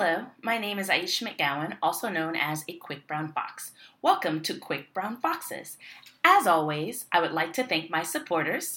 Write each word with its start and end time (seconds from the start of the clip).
Hello, 0.00 0.26
my 0.42 0.58
name 0.58 0.78
is 0.78 0.88
Aisha 0.88 1.26
McGowan, 1.26 1.76
also 1.82 2.08
known 2.08 2.36
as 2.36 2.64
a 2.68 2.74
Quick 2.74 3.08
Brown 3.08 3.32
Fox. 3.32 3.72
Welcome 4.00 4.42
to 4.42 4.56
Quick 4.56 4.94
Brown 4.94 5.16
Foxes. 5.16 5.76
As 6.22 6.46
always, 6.46 7.06
I 7.10 7.20
would 7.20 7.32
like 7.32 7.52
to 7.54 7.64
thank 7.64 7.90
my 7.90 8.04
supporters 8.04 8.76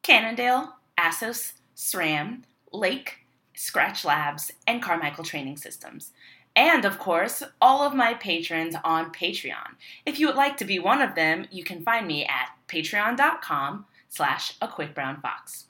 Cannondale, 0.00 0.76
Assos, 0.96 1.52
SRAM, 1.76 2.44
Lake, 2.72 3.26
Skratch 3.54 4.02
Labs, 4.02 4.50
and 4.66 4.80
Carmichael 4.80 5.24
Training 5.24 5.58
Systems. 5.58 6.12
And 6.56 6.86
of 6.86 6.98
course, 6.98 7.42
all 7.60 7.86
of 7.86 7.94
my 7.94 8.14
patrons 8.14 8.76
on 8.82 9.12
Patreon. 9.12 9.76
If 10.06 10.18
you 10.18 10.26
would 10.26 10.36
like 10.36 10.56
to 10.56 10.64
be 10.64 10.78
one 10.78 11.02
of 11.02 11.16
them, 11.16 11.48
you 11.50 11.64
can 11.64 11.82
find 11.82 12.06
me 12.06 12.24
at 12.24 12.48
patreon.com 12.66 13.84
slash 14.08 14.54
a 14.62 14.68
quick 14.68 14.94
brown 14.94 15.20
fox. 15.20 15.65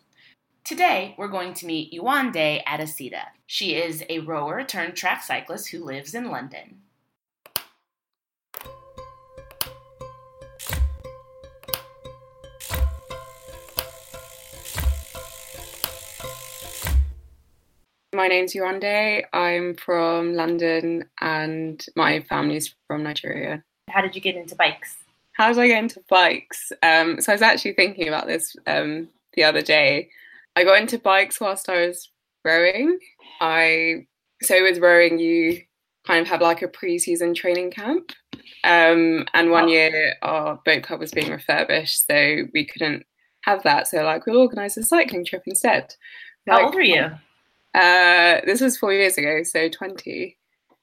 Today, 0.66 1.14
we're 1.16 1.28
going 1.28 1.54
to 1.54 1.66
meet 1.66 1.92
Yewande 1.92 2.60
Adesida. 2.64 3.26
She 3.46 3.76
is 3.76 4.02
a 4.08 4.18
rower 4.18 4.64
turned 4.64 4.96
track 4.96 5.22
cyclist 5.22 5.68
who 5.68 5.84
lives 5.84 6.12
in 6.12 6.28
London. 6.28 6.80
My 18.12 18.26
name's 18.26 18.52
Yewande. 18.52 19.22
I'm 19.32 19.76
from 19.76 20.34
London 20.34 21.08
and 21.20 21.86
my 21.94 22.18
family's 22.22 22.74
from 22.88 23.04
Nigeria. 23.04 23.62
How 23.88 24.00
did 24.00 24.16
you 24.16 24.20
get 24.20 24.34
into 24.34 24.56
bikes? 24.56 24.96
How 25.30 25.52
did 25.52 25.60
I 25.60 25.68
get 25.68 25.78
into 25.84 26.02
bikes? 26.10 26.72
Um, 26.82 27.20
so 27.20 27.30
I 27.30 27.36
was 27.36 27.42
actually 27.42 27.74
thinking 27.74 28.08
about 28.08 28.26
this 28.26 28.56
um, 28.66 29.06
the 29.34 29.44
other 29.44 29.62
day. 29.62 30.10
I 30.56 30.64
got 30.64 30.80
into 30.80 30.98
bikes 30.98 31.40
whilst 31.40 31.68
I 31.68 31.86
was 31.86 32.10
rowing. 32.44 32.98
I 33.40 34.06
so 34.42 34.62
with 34.62 34.78
rowing 34.78 35.18
you 35.18 35.60
kind 36.06 36.22
of 36.22 36.28
have 36.28 36.40
like 36.40 36.62
a 36.62 36.68
pre-season 36.68 37.34
training 37.34 37.70
camp. 37.70 38.12
Um, 38.64 39.26
and 39.34 39.50
one 39.50 39.68
year 39.68 40.14
our 40.22 40.60
boat 40.64 40.82
club 40.82 41.00
was 41.00 41.12
being 41.12 41.30
refurbished, 41.30 42.06
so 42.06 42.42
we 42.54 42.64
couldn't 42.64 43.04
have 43.42 43.62
that. 43.64 43.88
So 43.88 44.02
like 44.02 44.26
we'll 44.26 44.38
organise 44.38 44.76
a 44.76 44.82
cycling 44.82 45.24
trip 45.24 45.42
instead. 45.46 45.94
How 46.48 46.56
Like, 46.56 46.64
old 46.66 46.74
were 46.74 46.80
you? 46.80 47.10
Uh, 47.74 48.40
this 48.46 48.60
was 48.60 48.78
four 48.78 48.92
years 48.92 49.18
ago, 49.18 49.42
so 49.42 49.68
twenty. 49.68 50.38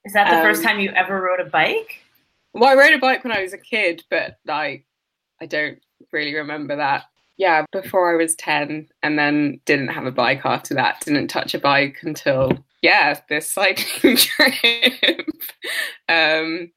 Is 0.05 0.13
that 0.13 0.29
the 0.29 0.43
first 0.43 0.59
um, 0.59 0.67
time 0.67 0.79
you 0.79 0.91
ever 0.91 1.21
rode 1.21 1.39
a 1.39 1.49
bike? 1.49 2.01
Well, 2.53 2.69
I 2.69 2.75
rode 2.75 2.93
a 2.93 2.99
bike 2.99 3.23
when 3.23 3.35
I 3.35 3.41
was 3.41 3.53
a 3.53 3.57
kid, 3.57 4.03
but 4.09 4.37
like 4.45 4.85
I 5.41 5.45
don't 5.45 5.79
really 6.11 6.35
remember 6.35 6.75
that. 6.75 7.05
Yeah, 7.37 7.65
before 7.71 8.13
I 8.13 8.17
was 8.21 8.35
10 8.35 8.87
and 9.01 9.17
then 9.17 9.59
didn't 9.65 9.87
have 9.89 10.05
a 10.05 10.11
bike 10.11 10.41
after 10.45 10.73
that. 10.75 11.01
Didn't 11.01 11.27
touch 11.29 11.53
a 11.53 11.59
bike 11.59 11.97
until 12.03 12.51
yeah, 12.81 13.19
this 13.29 13.49
cycling 13.49 14.17
trip. 14.17 15.27
um 16.09 16.71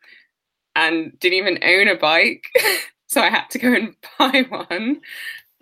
and 0.75 1.19
didn't 1.21 1.39
even 1.39 1.59
own 1.63 1.89
a 1.89 1.97
bike. 1.97 2.45
so 3.07 3.21
I 3.21 3.29
had 3.31 3.49
to 3.51 3.59
go 3.59 3.73
and 3.73 3.95
buy 4.19 4.47
one. 4.49 5.01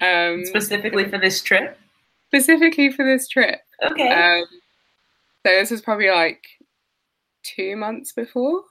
Um 0.00 0.44
Specifically 0.44 1.08
for 1.08 1.18
this 1.18 1.42
trip? 1.42 1.78
specifically 2.28 2.90
for 2.90 3.04
this 3.04 3.28
trip. 3.28 3.60
Okay. 3.84 4.08
Um 4.08 4.44
so 5.46 5.52
this 5.52 5.70
was 5.70 5.82
probably 5.82 6.10
like 6.10 6.42
two 7.42 7.76
months 7.76 8.12
before. 8.12 8.62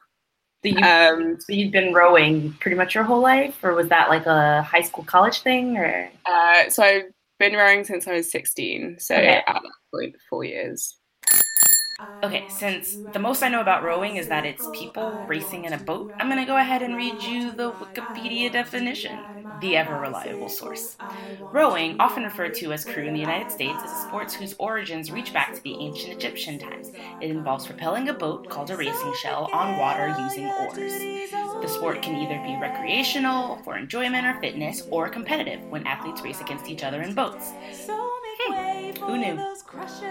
So, 0.65 0.69
you, 0.69 0.83
Um 0.83 1.39
so 1.39 1.53
you'd 1.53 1.71
been 1.71 1.93
rowing 1.93 2.53
pretty 2.59 2.77
much 2.77 2.95
your 2.95 3.03
whole 3.03 3.21
life? 3.21 3.63
Or 3.63 3.73
was 3.73 3.89
that 3.89 4.09
like 4.09 4.25
a 4.25 4.61
high 4.63 4.81
school, 4.81 5.03
college 5.03 5.41
thing? 5.41 5.77
Or 5.77 6.09
Uh, 6.25 6.69
so 6.69 6.83
I've 6.83 7.03
been 7.39 7.53
rowing 7.53 7.83
since 7.83 8.07
I 8.07 8.13
was 8.13 8.31
16. 8.31 8.99
So 8.99 9.15
Okay. 9.15 9.27
at 9.45 9.45
that 9.45 9.63
point, 9.93 10.15
four 10.29 10.43
years. 10.45 10.97
Okay, 12.23 12.45
since 12.49 12.99
the 13.05 13.19
most 13.19 13.43
I 13.43 13.49
know 13.49 13.59
about 13.59 13.83
rowing 13.83 14.15
is 14.15 14.29
that 14.29 14.45
it's 14.45 14.69
people 14.71 15.25
racing 15.27 15.65
in 15.65 15.73
a 15.73 15.77
boat, 15.77 16.13
I'm 16.19 16.29
gonna 16.29 16.45
go 16.45 16.57
ahead 16.57 16.81
and 16.81 16.95
read 16.95 17.21
you 17.21 17.51
the 17.51 17.73
Wikipedia 17.73 18.51
definition, 18.51 19.27
the 19.49 19.75
ever 19.75 19.99
reliable 19.99 20.47
source. 20.49 20.97
Rowing, 21.51 21.95
often 21.99 22.23
referred 22.23 22.55
to 22.55 22.71
as 22.73 22.85
crew 22.85 23.05
in 23.05 23.13
the 23.13 23.19
United 23.19 23.51
States, 23.51 23.83
is 23.83 23.91
a 23.91 23.95
sport 23.95 24.31
whose 24.33 24.55
origins 24.57 25.11
reach 25.11 25.33
back 25.33 25.53
to 25.55 25.63
the 25.63 25.79
ancient 25.81 26.13
Egyptian 26.13 26.59
times. 26.59 26.91
It 27.19 27.29
involves 27.29 27.65
propelling 27.67 28.07
a 28.09 28.13
boat, 28.13 28.47
called 28.49 28.71
a 28.71 28.77
racing 28.77 29.13
shell, 29.13 29.49
on 29.53 29.75
water 29.75 30.07
using 30.07 30.51
oars. 30.51 31.07
The 31.61 31.67
sport 31.67 32.01
can 32.01 32.15
either 32.15 32.39
be 32.39 32.57
recreational, 32.57 33.57
for 33.63 33.77
enjoyment 33.77 34.25
or 34.25 34.39
fitness, 34.41 34.81
or 34.89 35.09
competitive, 35.09 35.61
when 35.69 35.85
athletes 35.85 36.23
race 36.23 36.41
against 36.41 36.69
each 36.69 36.83
other 36.83 37.01
in 37.01 37.13
boats. 37.15 37.55
Hmm, 38.39 38.57
who 39.05 39.17
knew? 39.17 39.45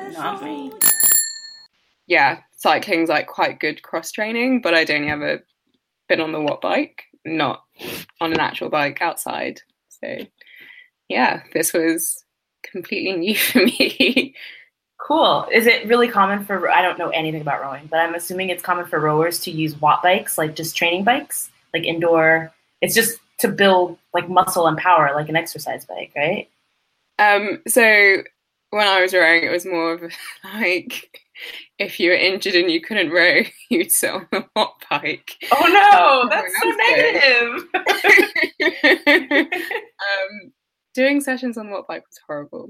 Not 0.06 0.42
me. 0.42 0.74
Yeah, 2.12 2.40
cycling's 2.58 3.08
like 3.08 3.26
quite 3.26 3.58
good 3.58 3.82
cross 3.82 4.12
training, 4.12 4.60
but 4.60 4.74
I'd 4.74 4.90
only 4.90 5.08
ever 5.08 5.42
been 6.10 6.20
on 6.20 6.32
the 6.32 6.42
watt 6.42 6.60
bike, 6.60 7.04
not 7.24 7.62
on 8.20 8.32
an 8.32 8.38
actual 8.38 8.68
bike 8.68 9.00
outside. 9.00 9.62
So 9.88 10.18
yeah, 11.08 11.42
this 11.54 11.72
was 11.72 12.22
completely 12.70 13.12
new 13.16 13.34
for 13.34 13.64
me. 13.64 14.34
Cool. 14.98 15.48
Is 15.50 15.66
it 15.66 15.86
really 15.86 16.06
common 16.06 16.44
for, 16.44 16.70
I 16.70 16.82
don't 16.82 16.98
know 16.98 17.08
anything 17.08 17.40
about 17.40 17.62
rowing, 17.62 17.86
but 17.86 18.00
I'm 18.00 18.14
assuming 18.14 18.50
it's 18.50 18.62
common 18.62 18.84
for 18.84 19.00
rowers 19.00 19.40
to 19.40 19.50
use 19.50 19.80
watt 19.80 20.02
bikes, 20.02 20.36
like 20.36 20.54
just 20.54 20.76
training 20.76 21.04
bikes, 21.04 21.50
like 21.72 21.84
indoor. 21.84 22.52
It's 22.82 22.94
just 22.94 23.20
to 23.38 23.48
build 23.48 23.96
like 24.12 24.28
muscle 24.28 24.66
and 24.66 24.76
power, 24.76 25.12
like 25.14 25.30
an 25.30 25.36
exercise 25.36 25.86
bike, 25.86 26.12
right? 26.14 26.46
um, 27.18 27.62
so 27.66 27.82
when 28.68 28.86
I 28.86 29.00
was 29.00 29.14
rowing, 29.14 29.44
it 29.44 29.50
was 29.50 29.64
more 29.64 29.94
of 29.94 30.02
like 30.54 31.22
if 31.78 32.00
you 32.00 32.10
were 32.10 32.16
injured 32.16 32.54
and 32.54 32.70
you 32.70 32.80
couldn't 32.80 33.10
row, 33.10 33.42
you'd 33.70 33.90
sit 33.90 34.10
on 34.10 34.26
the 34.32 34.44
watt 34.56 34.74
bike. 34.90 35.30
Oh 35.52 35.66
no, 35.68 36.28
that's 36.30 36.54
so 36.60 36.70
negative. 36.90 37.68
um, 39.52 40.52
doing 40.94 41.20
sessions 41.20 41.58
on 41.58 41.66
the 41.66 41.72
watt 41.72 41.86
bike 41.88 42.04
was 42.06 42.18
horrible. 42.26 42.68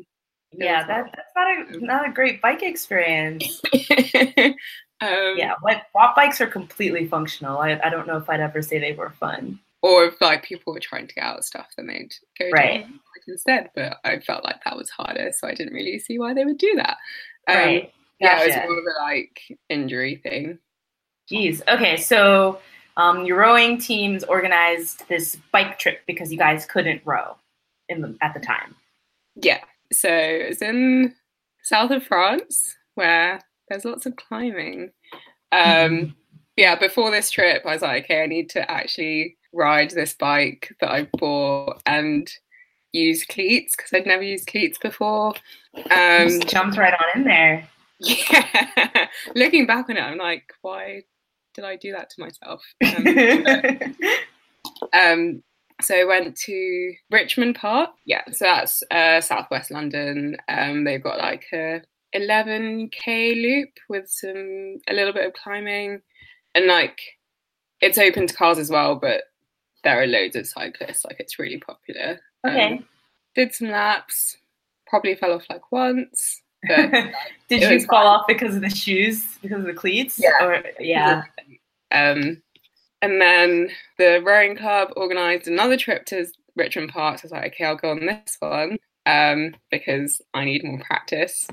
yeah, 0.53 0.87
that, 0.87 1.13
that's 1.17 1.33
not 1.37 1.51
a 1.51 1.85
not 1.85 2.09
a 2.09 2.13
great 2.13 2.41
bike 2.43 2.63
experience. 2.63 3.61
um, 5.01 5.35
Yeah, 5.37 5.55
what 5.63 5.83
watt 5.95 6.15
bikes 6.15 6.41
are 6.41 6.47
completely 6.47 7.07
functional. 7.07 7.59
I, 7.59 7.81
I 7.83 7.89
don't 7.91 8.07
know 8.07 8.19
if 8.19 8.29
I'd 8.29 8.41
ever 8.41 8.63
say 8.63 8.79
they 8.79 8.93
were 8.93 9.11
fun. 9.11 9.59
Or 9.83 10.05
if 10.05 10.21
like 10.21 10.45
people 10.45 10.73
were 10.73 10.79
trying 10.81 11.09
to 11.09 11.15
get 11.15 11.25
out 11.25 11.39
of 11.39 11.45
stuff, 11.45 11.67
then 11.77 11.89
they'd 11.89 12.15
go 12.39 12.51
Right. 12.51 12.87
instead. 13.27 13.71
But 13.75 13.97
I 14.05 14.21
felt 14.21 14.45
like 14.45 14.63
that 14.65 14.77
was 14.77 14.91
harder, 14.91 15.33
so 15.37 15.49
I 15.49 15.55
didn't 15.55 15.75
really 15.75 15.99
see 15.99 16.19
why 16.21 16.35
they 16.35 16.45
would 16.45 16.59
do 16.59 16.73
that. 16.77 16.97
Um, 17.49 17.57
right. 17.57 17.93
Yeah, 18.23 18.43
it 18.43 18.47
was 18.47 18.57
more 18.57 18.79
of 18.79 18.85
a 18.85 19.03
like 19.03 19.59
injury 19.69 20.17
thing. 20.17 20.59
Jeez. 21.31 21.61
Okay, 21.69 21.97
so 21.97 22.59
um, 22.97 23.25
your 23.25 23.39
rowing 23.39 23.79
teams 23.79 24.25
organized 24.25 25.09
this 25.09 25.37
bike 25.51 25.79
trip 25.79 26.01
because 26.07 26.31
you 26.33 26.39
guys 26.39 26.67
couldn't 26.67 27.03
row 27.05 27.37
in 27.89 28.01
the, 28.01 28.17
at 28.21 28.35
the 28.35 28.41
time. 28.41 28.75
Yeah. 29.35 29.61
So 29.93 30.09
it's 30.11 30.63
in 30.63 31.15
south 31.63 31.91
of 31.91 32.03
France 32.05 32.77
where 32.95 33.41
there's 33.69 33.85
lots 33.85 34.07
of 34.07 34.17
climbing. 34.17 34.91
Um, 35.53 35.61
Mhm. 35.63 36.15
Yeah, 36.57 36.75
before 36.75 37.11
this 37.11 37.31
trip, 37.31 37.63
I 37.65 37.73
was 37.73 37.83
like, 37.83 38.05
okay, 38.05 38.23
I 38.23 38.27
need 38.27 38.51
to 38.51 38.71
actually 38.71 39.39
ride 39.55 39.91
this 39.91 40.13
bike 40.13 40.75
that 40.81 40.91
I 40.91 41.09
bought 41.19 41.81
and 41.87 42.31
use 42.93 43.25
cleats 43.25 43.75
because 43.75 43.91
I'd 43.95 44.07
never 44.07 44.23
used 44.23 44.49
cleats 44.49 44.77
before. 44.77 45.35
Um, 45.75 46.29
Just 46.29 46.49
jumped 46.49 46.77
right 46.77 46.93
on 46.93 47.21
in 47.21 47.25
there. 47.25 47.67
Yeah, 48.03 49.07
looking 49.35 49.67
back 49.67 49.89
on 49.89 49.97
it, 49.97 50.01
I'm 50.01 50.19
like, 50.19 50.53
why 50.63 51.03
did 51.55 51.65
I 51.65 51.77
do 51.77 51.93
that 51.93 52.11
to 52.11 52.21
myself? 52.21 52.63
Um, 54.93 55.01
um, 55.01 55.43
so 55.81 55.95
I 55.95 56.05
went 56.05 56.37
to 56.37 56.95
Richmond 57.11 57.57
Park. 57.57 57.91
Yeah, 58.05 58.23
so 58.31 58.45
that's 58.45 58.83
uh, 58.91 59.21
southwest 59.21 59.71
London. 59.71 60.37
Um, 60.49 60.85
they've 60.85 61.03
got 61.03 61.19
like 61.19 61.45
a 61.53 61.83
11k 62.15 63.43
loop 63.43 63.71
with 63.89 64.09
some 64.09 64.79
a 64.89 64.93
little 64.93 65.13
bit 65.13 65.27
of 65.27 65.33
climbing, 65.33 66.01
and 66.55 66.67
like 66.67 67.01
it's 67.81 67.99
open 67.99 68.27
to 68.27 68.35
cars 68.35 68.59
as 68.59 68.71
well, 68.71 68.97
but 68.97 69.25
there 69.85 70.01
are 70.01 70.07
loads 70.07 70.37
of 70.37 70.47
cyclists. 70.47 71.05
Like 71.05 71.17
it's 71.19 71.39
really 71.39 71.59
popular. 71.59 72.21
Um, 72.45 72.51
okay. 72.51 72.83
did 73.35 73.55
some 73.55 73.71
laps. 73.71 74.37
Probably 74.87 75.15
fell 75.15 75.33
off 75.33 75.47
like 75.49 75.73
once. 75.73 76.42
Did 77.49 77.63
you 77.63 77.81
fall 77.87 78.03
fun. 78.03 78.07
off 78.07 78.27
because 78.27 78.55
of 78.55 78.63
the 78.63 78.71
shoes? 78.71 79.25
Because 79.43 79.61
of 79.61 79.67
the 79.67 79.75
cleats? 79.75 80.19
Yeah. 80.19 80.31
Or, 80.41 80.63
yeah. 80.79 81.25
Um, 81.91 82.43
and 83.03 83.21
then 83.21 83.71
the 83.99 84.23
rowing 84.25 84.57
club 84.57 84.91
organised 84.97 85.49
another 85.49 85.77
trip 85.77 86.07
to 86.07 86.27
Richmond 86.55 86.91
Park. 86.91 87.19
So 87.19 87.23
I 87.23 87.27
was 87.27 87.33
like, 87.33 87.55
okay, 87.55 87.65
I'll 87.65 87.77
go 87.77 87.91
on 87.91 88.07
this 88.07 88.37
one 88.39 88.79
um, 89.07 89.55
because 89.71 90.23
I 90.35 90.45
need 90.45 90.65
more 90.65 90.81
practice. 90.81 91.47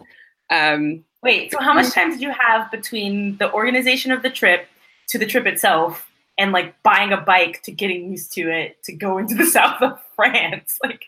Um, 0.49 1.03
Wait, 1.23 1.51
so 1.51 1.59
how 1.59 1.73
much 1.73 1.91
time 1.91 2.11
did 2.11 2.21
you 2.21 2.31
have 2.31 2.71
between 2.71 3.37
the 3.37 3.51
organization 3.51 4.11
of 4.11 4.21
the 4.21 4.29
trip 4.29 4.67
to 5.07 5.17
the 5.17 5.25
trip 5.25 5.45
itself 5.45 6.09
and 6.37 6.51
like 6.51 6.81
buying 6.83 7.11
a 7.11 7.17
bike 7.17 7.61
to 7.63 7.71
getting 7.71 8.11
used 8.11 8.31
to 8.33 8.49
it 8.49 8.81
to 8.83 8.93
go 8.93 9.17
into 9.17 9.35
the 9.35 9.45
south 9.57 9.81
of 9.81 9.99
France? 10.15 10.77
Like, 10.83 11.05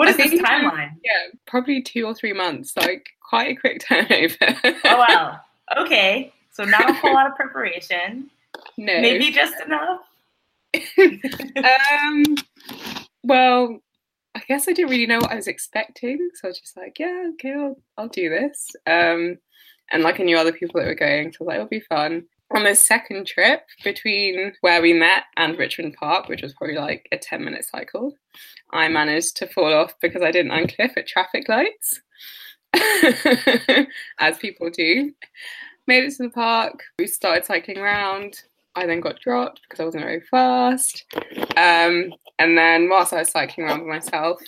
what 0.00 0.08
is 0.08 0.16
this 0.16 0.40
timeline? 0.40 0.92
yeah, 1.04 1.38
probably 1.46 1.82
two 1.82 2.06
or 2.06 2.14
three 2.14 2.32
months, 2.32 2.74
like 2.74 3.10
quite 3.28 3.50
a 3.50 3.60
quick 3.60 3.84
turnover. 3.86 4.56
Oh, 4.84 4.96
wow. 4.96 5.36
Okay. 5.78 6.32
So 6.50 6.64
not 6.64 6.90
a 6.90 6.92
whole 6.94 7.14
lot 7.14 7.28
of 7.28 7.36
preparation. 7.36 8.28
No. 8.76 9.00
Maybe 9.00 9.30
just 9.30 9.54
enough. 9.64 10.00
um, 12.02 12.24
well, 13.22 13.78
I 14.34 14.40
guess 14.48 14.66
I 14.66 14.72
didn't 14.72 14.90
really 14.90 15.06
know 15.06 15.18
what 15.18 15.30
I 15.30 15.36
was 15.36 15.46
expecting, 15.46 16.30
so 16.34 16.40
I 16.44 16.48
was 16.48 16.58
just 16.58 16.76
like, 16.76 16.98
yeah, 16.98 17.28
okay, 17.34 17.52
I'll, 17.52 17.76
I'll 17.96 18.08
do 18.08 18.28
this. 18.30 18.70
Um, 18.84 19.38
and 19.92 20.02
like 20.02 20.18
I 20.18 20.24
knew 20.24 20.36
other 20.36 20.52
people 20.52 20.80
that 20.80 20.88
were 20.88 20.94
going, 20.96 21.30
so 21.30 21.36
I 21.38 21.42
was 21.42 21.46
like, 21.46 21.54
it'll 21.54 21.68
be 21.68 21.80
fun. 21.80 22.24
On 22.52 22.64
the 22.64 22.74
second 22.74 23.28
trip 23.28 23.62
between 23.84 24.54
where 24.60 24.82
we 24.82 24.92
met 24.92 25.22
and 25.36 25.56
Richmond 25.56 25.94
Park, 25.94 26.28
which 26.28 26.42
was 26.42 26.52
probably 26.54 26.78
like 26.78 27.06
a 27.12 27.16
10 27.16 27.44
minute 27.44 27.64
cycle, 27.64 28.16
I 28.72 28.88
managed 28.88 29.36
to 29.38 29.46
fall 29.46 29.72
off 29.72 29.94
because 30.00 30.22
I 30.22 30.30
didn't 30.30 30.52
unclip 30.52 30.96
at 30.96 31.06
traffic 31.06 31.48
lights, 31.48 32.00
as 34.18 34.38
people 34.38 34.70
do. 34.70 35.12
Made 35.86 36.04
it 36.04 36.16
to 36.16 36.24
the 36.24 36.30
park, 36.30 36.82
we 36.98 37.06
started 37.06 37.44
cycling 37.44 37.78
around. 37.78 38.34
I 38.76 38.86
then 38.86 39.00
got 39.00 39.20
dropped 39.20 39.62
because 39.62 39.80
I 39.80 39.84
wasn't 39.84 40.04
very 40.04 40.20
fast. 40.20 41.04
Um, 41.56 42.12
and 42.38 42.56
then 42.56 42.88
whilst 42.88 43.12
I 43.12 43.18
was 43.18 43.30
cycling 43.30 43.66
around 43.66 43.80
by 43.80 43.86
myself, 43.86 44.40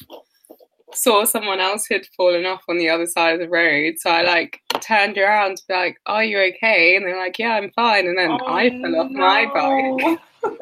saw 0.94 1.24
someone 1.24 1.60
else 1.60 1.86
had 1.90 2.06
fallen 2.16 2.46
off 2.46 2.62
on 2.68 2.78
the 2.78 2.88
other 2.88 3.06
side 3.06 3.34
of 3.34 3.40
the 3.40 3.48
road. 3.48 3.94
So 3.98 4.10
I 4.10 4.22
like 4.22 4.60
turned 4.80 5.18
around 5.18 5.56
to 5.56 5.62
be 5.68 5.74
like, 5.74 5.96
Are 6.06 6.22
you 6.22 6.38
okay? 6.38 6.96
And 6.96 7.04
they're 7.04 7.18
like, 7.18 7.38
Yeah, 7.38 7.54
I'm 7.54 7.70
fine. 7.72 8.06
And 8.06 8.16
then 8.16 8.30
oh, 8.30 8.46
I 8.46 8.70
fell 8.70 8.96
off 9.00 9.10
no. 9.10 9.18
my 9.18 9.46
bike. 9.46 10.20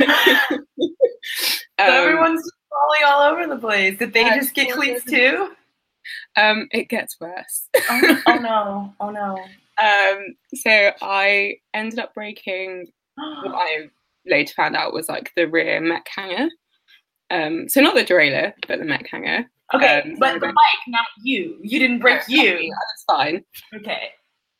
um, 0.58 0.66
so 1.78 2.04
everyone's 2.04 2.50
falling 2.72 3.02
all 3.06 3.32
over 3.32 3.46
the 3.46 3.60
place. 3.60 3.98
Did 3.98 4.12
they 4.12 4.24
just 4.24 4.54
get 4.54 4.72
cleats 4.72 5.04
too? 5.04 5.52
Um, 6.36 6.68
it 6.72 6.88
gets 6.88 7.20
worse. 7.20 7.68
oh, 7.90 8.22
oh 8.26 8.36
no! 8.36 8.94
Oh 9.00 9.10
no! 9.10 9.38
Um, 9.82 10.36
so 10.54 10.90
I 11.00 11.56
ended 11.74 11.98
up 11.98 12.14
breaking 12.14 12.86
what 13.14 13.54
I 13.54 13.90
later 14.26 14.54
found 14.54 14.76
out 14.76 14.92
was 14.92 15.08
like 15.08 15.32
the 15.36 15.46
rear 15.46 15.80
mech 15.80 16.06
hanger. 16.14 16.48
Um, 17.30 17.68
so 17.68 17.80
not 17.80 17.94
the 17.94 18.04
derailleur, 18.04 18.52
but 18.68 18.78
the 18.78 18.84
mech 18.84 19.08
hanger. 19.08 19.46
Okay, 19.74 20.02
um, 20.02 20.16
but 20.18 20.34
the 20.34 20.46
bike, 20.46 20.54
not 20.88 21.06
you. 21.22 21.58
You 21.62 21.78
didn't 21.78 22.00
break 22.00 22.20
you. 22.28 22.56
That's 22.56 23.04
fine. 23.06 23.44
Okay. 23.74 24.10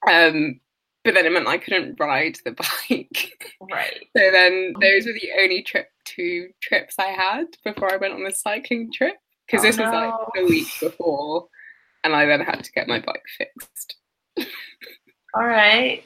Um, 0.09 0.61
but 1.05 1.15
then 1.15 1.27
it 1.27 1.33
meant 1.33 1.49
I 1.49 1.59
couldn't 1.59 1.99
ride 1.99 2.39
the 2.45 2.53
bike. 2.89 3.55
Right. 3.61 4.07
so 4.17 4.31
then 4.31 4.75
those 4.81 5.07
were 5.07 5.13
the 5.13 5.31
only 5.41 5.63
trip 5.63 5.89
two 6.05 6.49
trips 6.61 6.97
I 6.99 7.09
had 7.09 7.47
before 7.65 7.93
I 7.93 7.97
went 7.97 8.15
on 8.15 8.25
the 8.25 8.33
cycling 8.33 8.91
trip 8.93 9.17
because 9.47 9.65
oh, 9.65 9.69
this 9.69 9.77
no. 9.77 9.85
was 9.85 9.93
like 9.93 10.15
the 10.35 10.49
week 10.49 10.69
before, 10.81 11.47
and 12.05 12.15
I 12.15 12.27
then 12.27 12.41
had 12.41 12.65
to 12.65 12.73
get 12.73 12.89
my 12.89 13.01
bike 13.01 13.23
fixed. 13.39 13.97
All 15.35 15.47
right. 15.47 16.05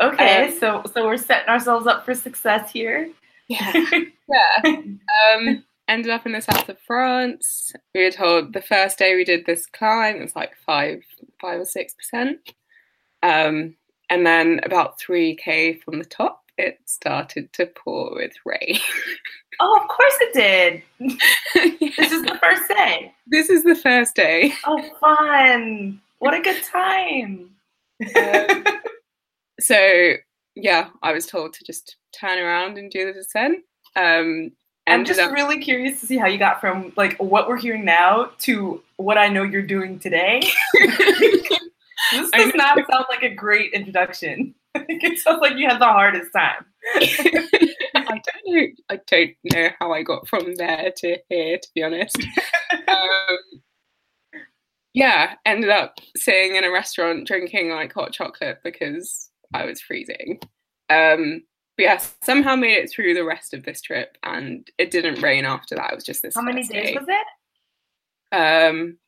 Okay, 0.00 0.48
um, 0.48 0.58
so 0.58 0.82
so 0.92 1.06
we're 1.06 1.16
setting 1.16 1.48
ourselves 1.48 1.86
up 1.86 2.04
for 2.04 2.14
success 2.14 2.70
here. 2.70 3.10
Yeah. 3.48 3.72
yeah. 3.92 4.62
Um, 4.64 5.64
ended 5.88 6.10
up 6.10 6.26
in 6.26 6.32
the 6.32 6.42
south 6.42 6.68
of 6.68 6.78
France. 6.86 7.72
We 7.94 8.04
were 8.04 8.10
told 8.10 8.52
the 8.52 8.62
first 8.62 8.98
day 8.98 9.14
we 9.14 9.24
did 9.24 9.46
this 9.46 9.66
climb, 9.66 10.16
it 10.16 10.22
was 10.22 10.36
like 10.36 10.52
five, 10.64 11.02
five 11.40 11.60
or 11.60 11.64
six 11.64 11.94
percent. 11.94 12.38
Um, 13.22 13.76
and 14.10 14.26
then 14.26 14.60
about 14.64 14.98
three 14.98 15.36
k 15.36 15.74
from 15.74 15.98
the 15.98 16.04
top, 16.04 16.42
it 16.58 16.78
started 16.86 17.52
to 17.54 17.66
pour 17.66 18.14
with 18.14 18.32
rain. 18.44 18.78
oh, 19.60 19.80
of 19.82 19.88
course 19.88 20.14
it 20.20 20.34
did. 20.34 20.82
yeah. 20.98 21.16
This 21.96 22.12
is 22.12 22.22
the 22.22 22.38
first 22.42 22.68
day. 22.68 23.12
This 23.26 23.50
is 23.50 23.62
the 23.64 23.74
first 23.74 24.14
day. 24.14 24.52
Oh, 24.66 24.82
fun! 25.00 26.00
What 26.18 26.34
a 26.34 26.40
good 26.40 26.62
time. 26.62 27.50
Um, 28.16 28.64
so 29.60 30.12
yeah, 30.54 30.88
I 31.02 31.12
was 31.12 31.26
told 31.26 31.52
to 31.54 31.64
just 31.64 31.96
turn 32.12 32.38
around 32.38 32.78
and 32.78 32.90
do 32.90 33.06
the 33.06 33.12
descent. 33.12 33.58
Um, 33.94 34.52
I'm 34.86 35.04
just 35.04 35.20
up- 35.20 35.32
really 35.32 35.60
curious 35.60 36.00
to 36.00 36.06
see 36.06 36.16
how 36.16 36.26
you 36.26 36.38
got 36.38 36.60
from 36.60 36.92
like 36.96 37.16
what 37.18 37.48
we're 37.48 37.58
hearing 37.58 37.84
now 37.84 38.30
to 38.40 38.82
what 38.96 39.18
I 39.18 39.28
know 39.28 39.42
you're 39.42 39.62
doing 39.62 39.98
today. 39.98 40.42
This 42.12 42.30
does 42.30 42.54
not 42.54 42.78
sound 42.90 43.06
like 43.08 43.22
a 43.22 43.34
great 43.34 43.72
introduction. 43.72 44.54
it 44.74 45.18
sounds 45.18 45.40
like 45.40 45.56
you 45.56 45.68
had 45.68 45.80
the 45.80 45.86
hardest 45.86 46.32
time. 46.32 46.64
I 46.96 48.20
don't 48.22 48.22
know. 48.46 48.66
I 48.90 49.00
don't 49.06 49.36
know 49.52 49.70
how 49.80 49.92
I 49.92 50.02
got 50.02 50.28
from 50.28 50.54
there 50.54 50.92
to 50.98 51.18
here, 51.28 51.58
to 51.58 51.68
be 51.74 51.82
honest. 51.82 52.16
Um, 52.88 53.38
yeah, 54.92 55.34
ended 55.44 55.70
up 55.70 55.98
sitting 56.16 56.56
in 56.56 56.64
a 56.64 56.70
restaurant 56.70 57.26
drinking 57.26 57.70
like 57.70 57.92
hot 57.92 58.12
chocolate 58.12 58.58
because 58.64 59.30
I 59.54 59.66
was 59.66 59.80
freezing. 59.80 60.40
Um, 60.90 61.42
but 61.76 61.82
yeah, 61.82 62.00
somehow 62.22 62.56
made 62.56 62.78
it 62.78 62.90
through 62.90 63.14
the 63.14 63.24
rest 63.24 63.54
of 63.54 63.64
this 63.64 63.80
trip, 63.80 64.16
and 64.22 64.68
it 64.78 64.90
didn't 64.90 65.22
rain 65.22 65.44
after 65.44 65.76
that. 65.76 65.92
It 65.92 65.94
was 65.94 66.04
just 66.04 66.22
this. 66.22 66.34
How 66.34 66.42
many 66.42 66.62
days 66.62 66.90
day. 66.90 66.96
was 66.98 67.06
it? 67.08 68.36
Um, 68.36 68.98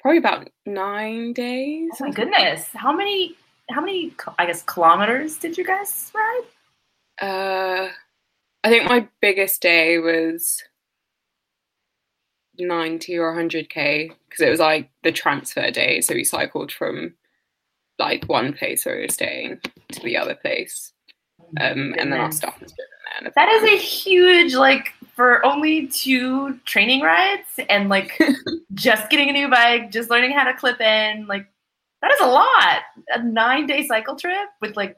probably 0.00 0.18
about 0.18 0.48
nine 0.66 1.32
days. 1.32 1.90
Oh 2.00 2.06
my 2.06 2.10
goodness! 2.10 2.68
How 2.74 2.92
many? 2.92 3.36
How 3.70 3.80
many? 3.80 4.12
I 4.38 4.46
guess 4.46 4.62
kilometers 4.62 5.38
did 5.38 5.56
you 5.56 5.64
guys 5.64 6.10
ride? 6.14 6.42
Uh, 7.20 7.88
I 8.64 8.68
think 8.68 8.88
my 8.88 9.08
biggest 9.20 9.62
day 9.62 9.98
was 9.98 10.62
90 12.58 13.18
or 13.18 13.34
100k 13.34 14.12
because 14.28 14.40
it 14.40 14.50
was 14.50 14.60
like 14.60 14.90
the 15.02 15.12
transfer 15.12 15.70
day. 15.70 16.00
So 16.00 16.14
we 16.14 16.24
cycled 16.24 16.72
from 16.72 17.14
like 17.98 18.24
one 18.24 18.52
place 18.52 18.84
where 18.84 18.96
we 18.96 19.02
were 19.02 19.08
staying 19.08 19.60
to 19.92 20.00
the 20.00 20.16
other 20.16 20.34
place. 20.34 20.92
Um, 21.60 21.94
and 21.98 22.12
then 22.12 22.20
our 22.20 22.30
stuff 22.30 22.60
was 22.60 22.72
driven 22.72 22.90
there. 23.22 23.32
That 23.34 23.48
is 23.48 23.64
a 23.64 23.76
huge, 23.76 24.54
like, 24.54 24.94
for 25.14 25.44
only 25.44 25.86
two 25.86 26.58
training 26.64 27.02
rides 27.02 27.60
and 27.68 27.88
like 27.88 28.18
just 28.74 29.10
getting 29.10 29.28
a 29.28 29.32
new 29.32 29.48
bike, 29.48 29.90
just 29.90 30.10
learning 30.10 30.32
how 30.32 30.44
to 30.44 30.54
clip 30.54 30.80
in, 30.80 31.26
like, 31.26 31.46
that 32.02 32.12
is 32.12 32.20
a 32.20 32.26
lot. 32.26 32.82
A 33.14 33.22
nine 33.22 33.66
day 33.66 33.86
cycle 33.86 34.16
trip 34.16 34.48
with 34.60 34.76
like 34.76 34.96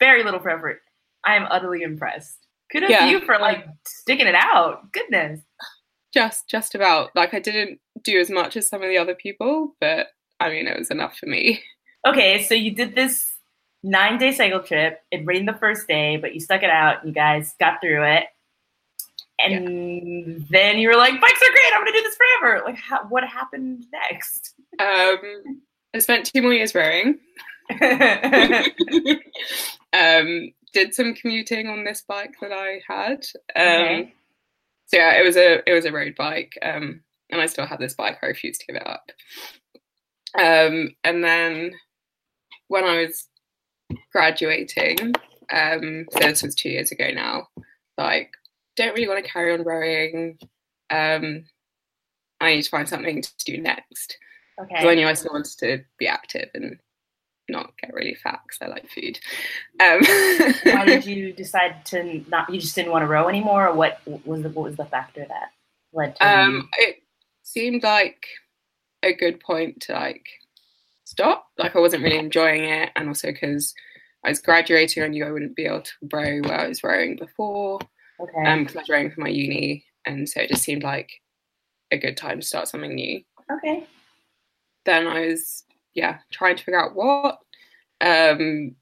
very 0.00 0.24
little 0.24 0.40
effort. 0.40 0.80
I 1.24 1.36
am 1.36 1.46
utterly 1.50 1.82
impressed. 1.82 2.38
Kudos 2.72 2.90
yeah. 2.90 3.06
to 3.06 3.10
you 3.10 3.20
for 3.20 3.38
like 3.38 3.66
sticking 3.84 4.26
it 4.26 4.34
out. 4.34 4.92
Goodness 4.92 5.40
just 6.12 6.48
just 6.48 6.74
about 6.74 7.14
like 7.14 7.34
I 7.34 7.40
didn't 7.40 7.80
do 8.02 8.18
as 8.18 8.30
much 8.30 8.56
as 8.56 8.68
some 8.68 8.82
of 8.82 8.88
the 8.88 8.98
other 8.98 9.14
people, 9.14 9.74
but 9.80 10.08
I 10.40 10.50
mean 10.50 10.66
it 10.66 10.78
was 10.78 10.90
enough 10.90 11.16
for 11.16 11.26
me. 11.26 11.60
Okay, 12.06 12.44
so 12.44 12.54
you 12.54 12.70
did 12.70 12.94
this 12.94 13.38
nine 13.82 14.18
day 14.18 14.32
cycle 14.32 14.62
trip. 14.62 15.00
It 15.10 15.26
rained 15.26 15.48
the 15.48 15.54
first 15.54 15.88
day, 15.88 16.16
but 16.16 16.32
you 16.32 16.40
stuck 16.40 16.62
it 16.62 16.70
out. 16.70 17.04
You 17.06 17.12
guys 17.12 17.54
got 17.58 17.80
through 17.80 18.04
it, 18.04 18.24
and 19.38 20.38
yeah. 20.40 20.44
then 20.50 20.78
you 20.78 20.88
were 20.88 20.96
like, 20.96 21.20
"Bikes 21.20 21.42
are 21.42 21.52
great. 21.52 21.72
I'm 21.74 21.82
going 21.82 21.92
to 21.92 21.98
do 21.98 22.02
this 22.02 22.16
forever." 22.16 22.62
Like, 22.64 22.78
how, 22.78 23.04
what 23.08 23.24
happened 23.24 23.86
next? 23.92 24.54
Um, 24.78 25.62
I 25.94 25.98
spent 25.98 26.26
two 26.26 26.42
more 26.42 26.52
years 26.52 26.74
rowing. 26.74 27.18
um, 29.92 30.52
did 30.72 30.94
some 30.94 31.14
commuting 31.14 31.68
on 31.68 31.84
this 31.84 32.02
bike 32.02 32.34
that 32.40 32.52
I 32.52 32.80
had. 32.88 33.24
Um, 33.56 33.84
okay 33.84 34.14
so 34.88 34.96
yeah, 34.96 35.20
it 35.20 35.24
was 35.24 35.36
a 35.36 35.62
it 35.68 35.74
was 35.74 35.84
a 35.84 35.92
road 35.92 36.14
bike, 36.16 36.58
um, 36.62 37.02
and 37.30 37.40
I 37.40 37.46
still 37.46 37.66
have 37.66 37.78
this 37.78 37.94
bike. 37.94 38.18
I 38.22 38.26
refuse 38.26 38.56
to 38.58 38.66
give 38.66 38.76
it 38.76 38.86
up. 38.86 39.10
Um, 40.38 40.94
and 41.04 41.22
then 41.22 41.72
when 42.68 42.84
I 42.84 43.02
was 43.02 43.28
graduating, 44.10 45.14
um, 45.52 46.06
so 46.10 46.18
this 46.20 46.42
was 46.42 46.54
two 46.54 46.70
years 46.70 46.90
ago 46.90 47.10
now. 47.12 47.48
Like, 47.98 48.32
don't 48.78 48.94
really 48.94 49.08
want 49.08 49.22
to 49.22 49.30
carry 49.30 49.52
on 49.52 49.64
rowing. 49.64 50.38
Um, 50.90 51.44
I 52.40 52.54
need 52.54 52.62
to 52.62 52.70
find 52.70 52.88
something 52.88 53.20
to 53.20 53.44
do 53.44 53.58
next. 53.60 54.16
Okay. 54.60 54.82
So 54.82 54.88
I 54.88 54.94
knew 54.94 55.06
I 55.06 55.14
still 55.14 55.32
wanted 55.32 55.58
to 55.58 55.84
be 55.98 56.06
active 56.06 56.48
and 56.54 56.78
not 57.48 57.72
get 57.80 57.92
really 57.92 58.14
fat 58.14 58.40
because 58.46 58.58
I 58.62 58.66
like 58.66 58.88
food. 58.90 59.18
Um, 59.80 60.00
Why 60.74 60.84
did 60.84 61.04
you 61.04 61.32
decide 61.32 61.84
to 61.86 62.24
not? 62.28 62.52
You 62.52 62.60
just 62.60 62.74
didn't 62.74 62.92
want 62.92 63.02
to 63.02 63.06
row 63.06 63.28
anymore, 63.28 63.68
or 63.68 63.74
what 63.74 64.00
was 64.24 64.42
the 64.42 64.50
what 64.50 64.64
was 64.64 64.76
the 64.76 64.84
factor 64.84 65.26
that 65.28 65.50
led 65.92 66.16
to? 66.16 66.26
Um, 66.26 66.68
it 66.78 67.02
seemed 67.42 67.82
like 67.82 68.26
a 69.02 69.12
good 69.12 69.40
point 69.40 69.80
to 69.82 69.92
like 69.92 70.26
stop. 71.04 71.46
Like 71.56 71.74
I 71.74 71.80
wasn't 71.80 72.04
really 72.04 72.18
enjoying 72.18 72.64
it, 72.64 72.90
and 72.96 73.08
also 73.08 73.28
because 73.28 73.74
I 74.24 74.30
was 74.30 74.40
graduating, 74.40 75.02
I 75.02 75.08
knew 75.08 75.24
I 75.24 75.30
wouldn't 75.30 75.56
be 75.56 75.64
able 75.64 75.82
to 75.82 75.92
row 76.12 76.40
where 76.40 76.60
I 76.60 76.68
was 76.68 76.84
rowing 76.84 77.16
before. 77.16 77.80
Okay. 78.20 78.44
Um, 78.44 78.64
because 78.64 78.76
I 78.76 78.80
was 78.80 78.88
rowing 78.88 79.10
for 79.10 79.20
my 79.20 79.28
uni, 79.28 79.84
and 80.04 80.28
so 80.28 80.40
it 80.40 80.48
just 80.48 80.62
seemed 80.62 80.82
like 80.82 81.10
a 81.90 81.98
good 81.98 82.16
time 82.16 82.40
to 82.40 82.46
start 82.46 82.68
something 82.68 82.94
new. 82.94 83.22
Okay. 83.50 83.84
Then 84.84 85.06
I 85.06 85.26
was 85.26 85.64
yeah, 85.94 86.18
trying 86.30 86.56
to 86.56 86.64
figure 86.64 86.80
out 86.80 86.94
what. 86.94 87.38
Um, 88.00 88.76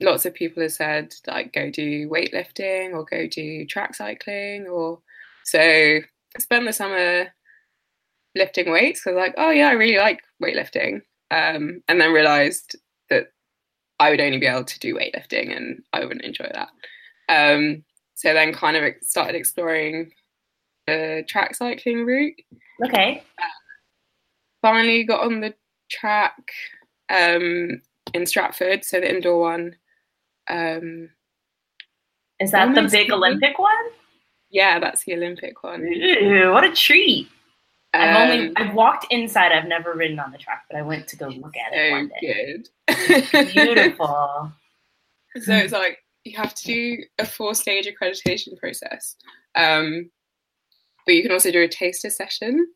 lots 0.00 0.26
of 0.26 0.34
people 0.34 0.62
have 0.62 0.72
said 0.72 1.14
like 1.26 1.52
go 1.52 1.70
do 1.70 2.08
weightlifting 2.10 2.92
or 2.92 3.04
go 3.04 3.26
do 3.26 3.64
track 3.64 3.94
cycling 3.94 4.66
or 4.66 4.98
so 5.44 5.58
I 5.60 6.02
spent 6.38 6.66
the 6.66 6.72
summer 6.72 7.28
lifting 8.34 8.70
weights 8.70 9.02
because 9.02 9.16
like 9.16 9.34
oh 9.38 9.50
yeah 9.50 9.68
I 9.68 9.72
really 9.72 9.96
like 9.96 10.20
weightlifting 10.42 11.00
um, 11.30 11.82
and 11.88 12.00
then 12.00 12.12
realized 12.12 12.76
that 13.08 13.28
I 13.98 14.10
would 14.10 14.20
only 14.20 14.38
be 14.38 14.46
able 14.46 14.64
to 14.64 14.78
do 14.80 14.94
weightlifting 14.94 15.56
and 15.56 15.82
I 15.92 16.04
wouldn't 16.04 16.24
enjoy 16.24 16.50
that. 16.52 16.68
Um, 17.28 17.84
so 18.14 18.32
then 18.32 18.52
kind 18.52 18.76
of 18.76 18.94
started 19.02 19.34
exploring 19.34 20.12
the 20.86 21.24
track 21.28 21.54
cycling 21.54 22.04
route. 22.04 22.34
Okay. 22.84 23.22
Uh, 23.38 23.44
finally 24.62 25.04
got 25.04 25.24
on 25.24 25.40
the 25.40 25.54
track 25.90 26.36
um, 27.10 27.80
in 28.12 28.26
Stratford, 28.26 28.84
so 28.84 29.00
the 29.00 29.10
indoor 29.10 29.40
one. 29.40 29.76
Um, 30.48 31.10
Is 32.40 32.52
that 32.52 32.74
the 32.74 32.88
big 32.90 33.10
Olympic 33.10 33.58
one? 33.58 33.70
Yeah, 34.50 34.78
that's 34.78 35.04
the 35.04 35.14
Olympic 35.14 35.62
one. 35.62 35.82
What 36.52 36.64
a 36.64 36.72
treat! 36.72 37.28
Um, 37.94 38.00
I've 38.02 38.16
only 38.16 38.48
um, 38.48 38.52
I've 38.56 38.74
walked 38.74 39.06
inside. 39.10 39.52
I've 39.52 39.68
never 39.68 39.94
ridden 39.94 40.18
on 40.18 40.32
the 40.32 40.38
track, 40.38 40.64
but 40.70 40.78
I 40.78 40.82
went 40.82 41.06
to 41.08 41.16
go 41.16 41.28
look 41.28 41.54
at 41.56 41.72
it 41.72 41.92
one 41.92 42.10
day. 42.20 42.62
Good. 42.88 43.52
beautiful. 43.52 44.52
So 45.42 45.52
it's 45.52 45.72
like 45.72 45.98
you 46.24 46.36
have 46.36 46.54
to 46.54 46.64
do 46.64 47.02
a 47.18 47.26
four 47.26 47.54
stage 47.54 47.86
accreditation 47.86 48.56
process. 48.58 49.16
Um, 49.54 50.10
but 51.06 51.14
you 51.14 51.22
can 51.22 51.32
also 51.32 51.50
do 51.50 51.62
a 51.62 51.68
taster 51.68 52.10
session. 52.10 52.66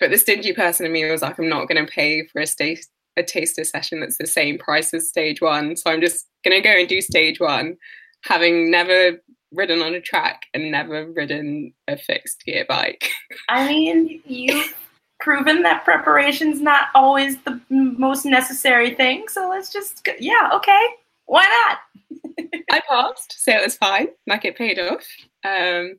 But 0.00 0.10
the 0.10 0.18
stingy 0.18 0.52
person 0.52 0.86
in 0.86 0.92
me 0.92 1.10
was 1.10 1.22
like, 1.22 1.38
I'm 1.38 1.48
not 1.48 1.68
going 1.68 1.84
to 1.84 1.90
pay 1.90 2.26
for 2.26 2.40
a 2.40 2.46
stage 2.46 2.80
a 3.16 3.22
taster 3.22 3.64
session 3.64 4.00
that's 4.00 4.18
the 4.18 4.26
same 4.26 4.58
price 4.58 4.92
as 4.92 5.08
stage 5.08 5.40
one. 5.40 5.74
So 5.76 5.90
I'm 5.90 6.00
just 6.00 6.26
going 6.44 6.54
to 6.54 6.66
go 6.66 6.74
and 6.78 6.88
do 6.88 7.00
stage 7.00 7.40
one, 7.40 7.76
having 8.22 8.70
never 8.70 9.22
ridden 9.52 9.80
on 9.80 9.94
a 9.94 10.00
track 10.00 10.42
and 10.52 10.70
never 10.70 11.10
ridden 11.10 11.72
a 11.88 11.96
fixed 11.96 12.44
gear 12.44 12.66
bike. 12.68 13.10
I 13.48 13.66
mean, 13.66 14.20
you've 14.26 14.74
proven 15.18 15.62
that 15.62 15.84
preparation's 15.84 16.60
not 16.60 16.88
always 16.94 17.38
the 17.38 17.58
most 17.70 18.26
necessary 18.26 18.94
thing. 18.94 19.28
So 19.28 19.48
let's 19.48 19.72
just, 19.72 20.06
yeah, 20.18 20.50
okay, 20.52 20.86
why 21.26 21.44
not? 21.44 22.50
I 22.70 22.80
passed, 22.88 23.44
so 23.44 23.52
it 23.52 23.64
was 23.64 23.76
fine. 23.76 24.08
Like 24.26 24.44
it 24.44 24.56
paid 24.56 24.78
off. 24.78 25.06
Um, 25.44 25.98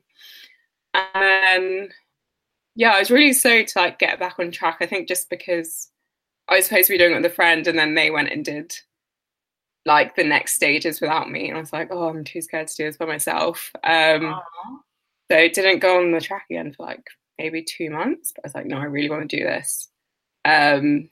and 0.94 1.08
then 1.14 1.88
yeah, 2.74 2.92
I 2.92 3.00
was 3.00 3.10
really 3.10 3.32
so 3.32 3.62
to 3.64 3.78
like 3.78 3.98
get 3.98 4.18
back 4.18 4.38
on 4.38 4.50
track. 4.50 4.78
I 4.80 4.86
think 4.86 5.08
just 5.08 5.28
because 5.30 5.90
I 6.48 6.56
was 6.56 6.66
supposed 6.66 6.86
to 6.86 6.94
be 6.94 6.98
doing 6.98 7.12
it 7.12 7.16
with 7.16 7.32
a 7.32 7.34
friend, 7.34 7.66
and 7.66 7.78
then 7.78 7.94
they 7.94 8.10
went 8.10 8.30
and 8.30 8.44
did 8.44 8.72
like 9.84 10.16
the 10.16 10.24
next 10.24 10.54
stages 10.54 11.00
without 11.00 11.30
me, 11.30 11.48
and 11.48 11.56
I 11.56 11.60
was 11.60 11.72
like, 11.72 11.88
oh, 11.90 12.08
I'm 12.08 12.24
too 12.24 12.40
scared 12.40 12.68
to 12.68 12.76
do 12.76 12.84
this 12.84 12.96
by 12.96 13.06
myself. 13.06 13.72
Um, 13.84 14.40
so 15.30 15.36
I 15.36 15.48
didn't 15.48 15.80
go 15.80 15.98
on 15.98 16.12
the 16.12 16.20
track 16.20 16.46
again 16.50 16.72
for 16.72 16.86
like 16.86 17.04
maybe 17.38 17.64
two 17.64 17.90
months. 17.90 18.32
But 18.34 18.44
I 18.44 18.46
was 18.46 18.54
like, 18.54 18.66
no, 18.66 18.78
I 18.78 18.84
really 18.84 19.10
want 19.10 19.28
to 19.28 19.36
do 19.36 19.44
this. 19.44 19.88
Um, 20.44 21.10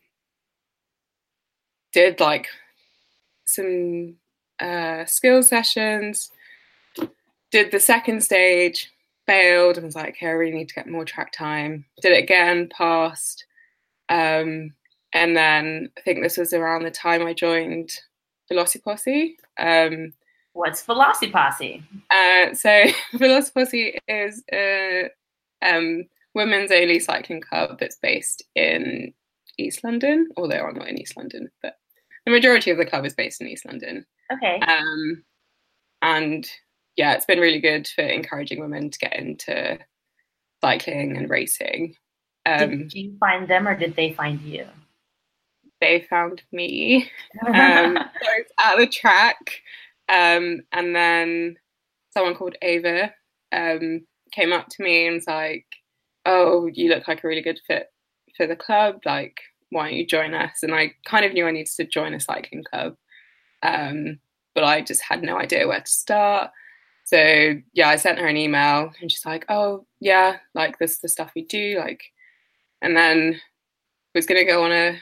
did 1.93 2.21
like 2.21 2.47
some 3.47 4.17
uh, 4.61 5.05
skill 5.05 5.43
sessions. 5.43 6.31
Did 7.51 7.71
the 7.71 7.81
second 7.81 8.23
stage, 8.23 8.93
failed 9.27 9.77
and 9.77 9.85
was 9.85 9.97
like, 9.97 10.11
okay, 10.11 10.29
I 10.29 10.31
really 10.31 10.57
need 10.57 10.69
to 10.69 10.75
get 10.75 10.89
more 10.89 11.05
track 11.05 11.33
time. 11.33 11.85
Did 12.01 12.13
it 12.13 12.23
again, 12.23 12.69
passed. 12.69 13.45
Um, 14.09 14.73
and 15.13 15.37
then 15.37 15.91
I 15.99 16.01
think 16.03 16.23
this 16.23 16.37
was 16.37 16.53
around 16.53 16.85
the 16.85 16.91
time 16.91 17.27
I 17.27 17.33
joined 17.33 17.91
Velociposse. 18.51 19.35
Um, 19.59 20.13
What's 20.53 20.85
Velociposse? 20.85 21.83
Uh, 22.11 22.55
so 22.55 22.85
Velociposse 23.15 23.97
is 24.09 24.43
a 24.53 25.11
um, 25.63 26.05
women's 26.35 26.73
only 26.73 26.99
cycling 26.99 27.41
club 27.41 27.79
that's 27.79 27.97
based 27.97 28.43
in 28.55 29.13
East 29.59 29.85
London, 29.85 30.29
although 30.37 30.67
I'm 30.67 30.77
not 30.77 30.89
in 30.89 31.01
East 31.01 31.17
London, 31.17 31.51
but 31.63 31.77
the 32.27 32.33
majority 32.33 32.71
of 32.71 32.77
the 32.77 32.85
club 32.85 33.07
is 33.07 33.15
based 33.15 33.41
in 33.41 33.47
East 33.47 33.65
London. 33.65 34.05
Okay. 34.33 34.59
Um, 34.61 35.23
and 36.03 36.51
yeah, 36.97 37.15
it's 37.15 37.25
been 37.25 37.41
really 37.41 37.61
good 37.61 37.87
for 37.87 38.03
encouraging 38.03 38.61
women 38.61 38.91
to 38.91 38.99
get 38.99 39.17
into 39.17 39.79
cycling 40.63 41.17
and 41.17 41.31
racing. 41.31 41.95
Um, 42.45 42.71
did 42.71 42.95
you 42.95 43.17
find 43.19 43.49
them 43.49 43.67
or 43.67 43.77
did 43.77 43.97
they 43.97 44.13
find 44.13 44.41
you? 44.41 44.67
They 45.81 46.07
found 46.09 46.43
me. 46.53 47.11
Um, 47.47 47.99
so 48.23 48.31
at 48.59 48.77
the 48.77 48.87
track, 48.87 49.61
um, 50.09 50.63
and 50.73 50.95
then 50.95 51.57
someone 52.13 52.35
called 52.35 52.57
Ava 52.63 53.13
um, 53.53 54.07
came 54.33 54.53
up 54.53 54.69
to 54.69 54.83
me 54.83 55.07
and 55.07 55.17
was 55.17 55.27
like, 55.27 55.67
"Oh, 56.25 56.67
you 56.73 56.89
look 56.89 57.07
like 57.07 57.23
a 57.23 57.29
really 57.29 57.43
good 57.43 57.61
fit 57.67 57.89
for 58.37 58.47
the 58.47 58.57
club. 58.57 59.01
Like, 59.05 59.39
why 59.71 59.89
don't 59.89 59.99
you 59.99 60.07
join 60.07 60.35
us?" 60.35 60.63
And 60.63 60.75
I 60.75 60.95
kind 61.05 61.25
of 61.25 61.33
knew 61.33 61.47
I 61.47 61.51
needed 61.51 61.73
to 61.77 61.85
join 61.85 62.15
a 62.15 62.21
cycling 62.21 62.65
club, 62.65 62.97
um, 63.63 64.19
but 64.55 64.65
I 64.65 64.81
just 64.81 65.03
had 65.03 65.23
no 65.23 65.39
idea 65.39 65.67
where 65.69 65.81
to 65.81 65.91
start. 65.91 66.51
So 67.05 67.55
yeah, 67.73 67.89
I 67.89 67.97
sent 67.97 68.19
her 68.19 68.27
an 68.27 68.37
email 68.37 68.91
and 69.01 69.11
she's 69.11 69.25
like, 69.25 69.45
oh 69.49 69.87
yeah, 70.01 70.39
like 70.55 70.79
this 70.79 70.93
is 70.93 70.99
the 70.99 71.09
stuff 71.09 71.31
we 71.37 71.43
do, 71.43 71.79
like, 71.79 72.03
and 72.83 72.97
then 72.97 73.41
was 74.15 74.27
gonna 74.27 74.45
go 74.45 74.65
on 74.65 74.73
a 74.73 74.99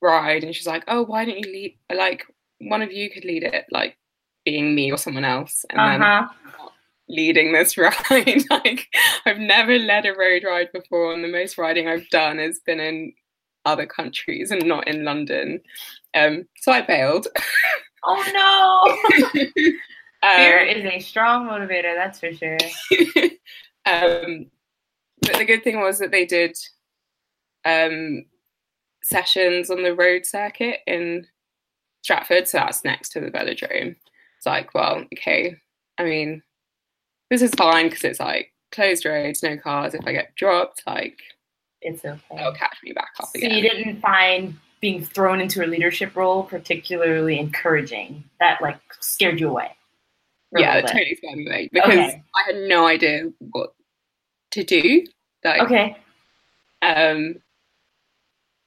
ride 0.00 0.44
and 0.44 0.54
she's 0.54 0.68
like, 0.68 0.84
oh, 0.86 1.02
why 1.02 1.24
don't 1.24 1.38
you 1.38 1.52
lead? 1.52 1.78
Like 1.92 2.24
one 2.60 2.82
of 2.82 2.92
you 2.92 3.10
could 3.10 3.24
lead 3.24 3.42
it, 3.42 3.64
like 3.72 3.96
being 4.44 4.74
me 4.74 4.92
or 4.92 4.98
someone 4.98 5.24
else, 5.24 5.64
and 5.70 5.80
uh-huh. 5.80 6.28
then 6.28 6.68
leading 7.08 7.52
this 7.52 7.76
ride. 7.78 8.44
like 8.48 8.86
I've 9.26 9.38
never 9.38 9.78
led 9.78 10.06
a 10.06 10.14
road 10.14 10.44
ride 10.44 10.70
before, 10.72 11.12
and 11.12 11.24
the 11.24 11.28
most 11.28 11.58
riding 11.58 11.88
I've 11.88 12.08
done 12.10 12.38
has 12.38 12.60
been 12.60 12.78
in 12.78 13.12
other 13.66 13.86
countries 13.86 14.50
and 14.50 14.64
not 14.64 14.88
in 14.88 15.04
London. 15.04 15.60
Um, 16.14 16.46
so 16.60 16.72
I 16.72 16.80
bailed. 16.80 17.26
Oh 18.04 18.96
no. 19.22 19.42
Fear 20.22 20.60
um, 20.60 20.68
is 20.68 20.84
a 20.84 20.98
strong 21.00 21.46
motivator, 21.46 21.94
that's 21.94 22.20
for 22.20 22.32
sure. 22.32 22.58
um, 23.86 24.46
but 25.22 25.38
the 25.38 25.44
good 25.44 25.62
thing 25.62 25.80
was 25.80 25.98
that 25.98 26.10
they 26.10 26.24
did 26.24 26.56
um, 27.64 28.24
sessions 29.02 29.70
on 29.70 29.82
the 29.82 29.94
road 29.94 30.24
circuit 30.24 30.80
in 30.86 31.26
Stratford, 32.02 32.48
so 32.48 32.58
that's 32.58 32.84
next 32.84 33.10
to 33.10 33.20
the 33.20 33.30
velodrome. 33.30 33.96
It's 34.36 34.46
like, 34.46 34.74
well, 34.74 35.04
okay, 35.12 35.56
I 35.98 36.04
mean, 36.04 36.42
this 37.30 37.42
is 37.42 37.52
fine 37.56 37.88
because 37.88 38.04
it's 38.04 38.20
like 38.20 38.52
closed 38.72 39.04
roads, 39.04 39.42
no 39.42 39.56
cars. 39.56 39.94
If 39.94 40.06
I 40.06 40.12
get 40.12 40.34
dropped, 40.36 40.82
like, 40.86 41.18
it's 41.86 42.04
okay. 42.04 42.36
They'll 42.36 42.54
catch 42.54 42.78
me 42.84 42.92
back 42.92 43.10
up 43.20 43.26
so 43.26 43.38
again. 43.38 43.50
So 43.50 43.56
you 43.56 43.62
didn't 43.62 44.00
find 44.00 44.54
being 44.80 45.04
thrown 45.04 45.40
into 45.40 45.64
a 45.64 45.66
leadership 45.66 46.14
role 46.14 46.42
particularly 46.42 47.38
encouraging. 47.38 48.24
That 48.40 48.60
like 48.60 48.78
scared 49.00 49.40
you 49.40 49.48
away 49.48 49.76
yeah, 50.60 50.76
it 50.76 50.86
totally 50.86 51.14
scared 51.16 51.38
me 51.38 51.46
away 51.46 51.70
because 51.72 51.92
okay. 51.92 52.22
I 52.34 52.42
had 52.46 52.56
no 52.68 52.86
idea 52.86 53.30
what 53.52 53.74
to 54.52 54.64
do. 54.64 55.06
Like, 55.44 55.62
okay. 55.62 55.96
Um. 56.82 57.36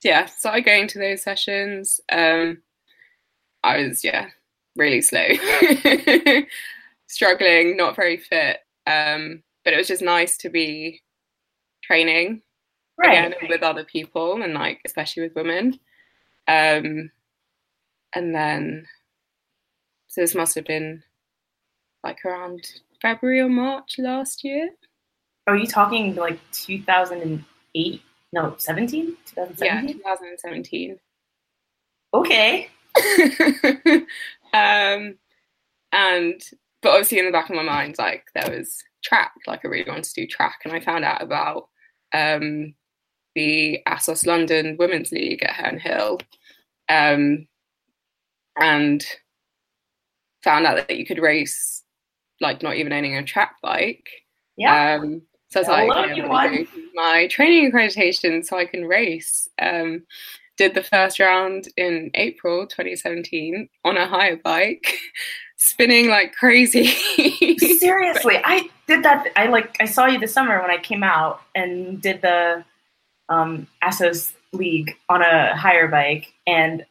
Yeah, 0.04 0.26
started 0.28 0.64
going 0.64 0.88
to 0.88 1.00
those 1.00 1.24
sessions. 1.24 2.00
Um, 2.12 2.62
I 3.64 3.84
was 3.84 4.04
yeah 4.04 4.30
really 4.76 5.02
slow, 5.02 5.28
struggling, 7.08 7.76
not 7.76 7.96
very 7.96 8.18
fit. 8.18 8.60
Um, 8.88 9.44
but 9.64 9.74
it 9.74 9.78
was 9.78 9.88
just 9.88 10.02
nice 10.02 10.38
to 10.38 10.50
be 10.50 11.02
training 11.84 12.42
right. 13.00 13.34
again 13.34 13.50
with 13.50 13.64
other 13.64 13.84
people 13.84 14.42
and 14.42 14.54
like 14.54 14.82
especially 14.86 15.24
with 15.24 15.36
women. 15.36 15.80
Um, 16.48 17.12
and 18.14 18.34
then 18.34 18.86
so 20.08 20.22
this 20.22 20.36
must 20.36 20.56
have 20.56 20.66
been 20.66 21.04
like 22.04 22.26
around 22.26 22.66
February 23.02 23.40
or 23.42 23.50
March 23.50 23.96
last 24.00 24.44
year. 24.44 24.72
Are 25.48 25.56
you 25.56 25.68
talking 25.68 26.16
like 26.16 26.40
2008? 26.52 28.02
No, 28.32 28.56
17? 28.58 29.06
2017? 29.26 29.88
Yeah, 29.88 29.94
2017. 29.94 31.00
Okay. 32.14 32.70
um, 34.54 35.16
and 35.92 36.42
but 36.82 36.90
obviously 36.90 37.20
in 37.20 37.26
the 37.26 37.32
back 37.32 37.50
of 37.50 37.56
my 37.56 37.64
mind, 37.64 37.96
like 37.98 38.26
there 38.34 38.58
was 38.58 38.84
track, 39.04 39.34
like 39.48 39.62
I 39.64 39.68
really 39.68 39.90
wanted 39.90 40.06
to 40.06 40.22
do 40.22 40.28
track, 40.28 40.60
and 40.64 40.74
I 40.74 40.80
found 40.80 41.04
out 41.04 41.22
about 41.22 41.70
um, 42.14 42.74
the 43.36 43.82
Assos 43.86 44.26
London 44.26 44.76
Women's 44.78 45.12
League 45.12 45.44
at 45.44 45.56
Herne 45.56 45.80
Hill, 45.80 46.20
um, 46.90 47.48
and 48.60 49.06
found 50.44 50.66
out 50.66 50.76
that 50.76 50.98
you 50.98 51.06
could 51.06 51.20
race 51.20 51.84
like 52.42 52.64
not 52.64 52.76
even 52.76 52.94
owning 52.94 53.16
a 53.16 53.24
track 53.24 53.56
bike. 53.62 54.10
Yeah. 54.58 55.00
Um, 55.02 55.22
so 55.50 55.62
I 55.62 55.86
was 55.86 56.18
like, 56.28 56.68
my 56.94 57.28
training 57.28 57.72
accreditation 57.72 58.46
so 58.46 58.58
I 58.58 58.66
can 58.66 58.86
race. 58.86 59.50
Um, 59.60 60.04
did 60.58 60.76
the 60.76 60.84
first 60.84 61.20
round 61.20 61.70
in 61.78 62.12
April 62.16 62.68
2017 62.68 63.70
on 63.86 63.98
a 63.98 64.06
hire 64.06 64.36
bike, 64.36 64.94
spinning 65.56 66.10
like 66.10 66.34
crazy. 66.34 66.88
Seriously, 67.58 68.40
I 68.44 68.70
did 68.86 69.04
that. 69.04 69.28
I 69.38 69.48
like 69.48 69.78
I 69.80 69.86
saw 69.86 70.06
you 70.06 70.20
this 70.20 70.34
summer 70.34 70.62
when 70.62 70.70
I 70.70 70.78
came 70.78 71.02
out 71.02 71.42
and 71.56 72.02
did 72.02 72.22
the 72.22 72.66
um, 73.30 73.68
Assos 73.82 74.34
League 74.54 74.96
on 75.10 75.22
a 75.22 75.56
higher 75.56 75.88
bike, 75.88 76.34
and 76.48 76.86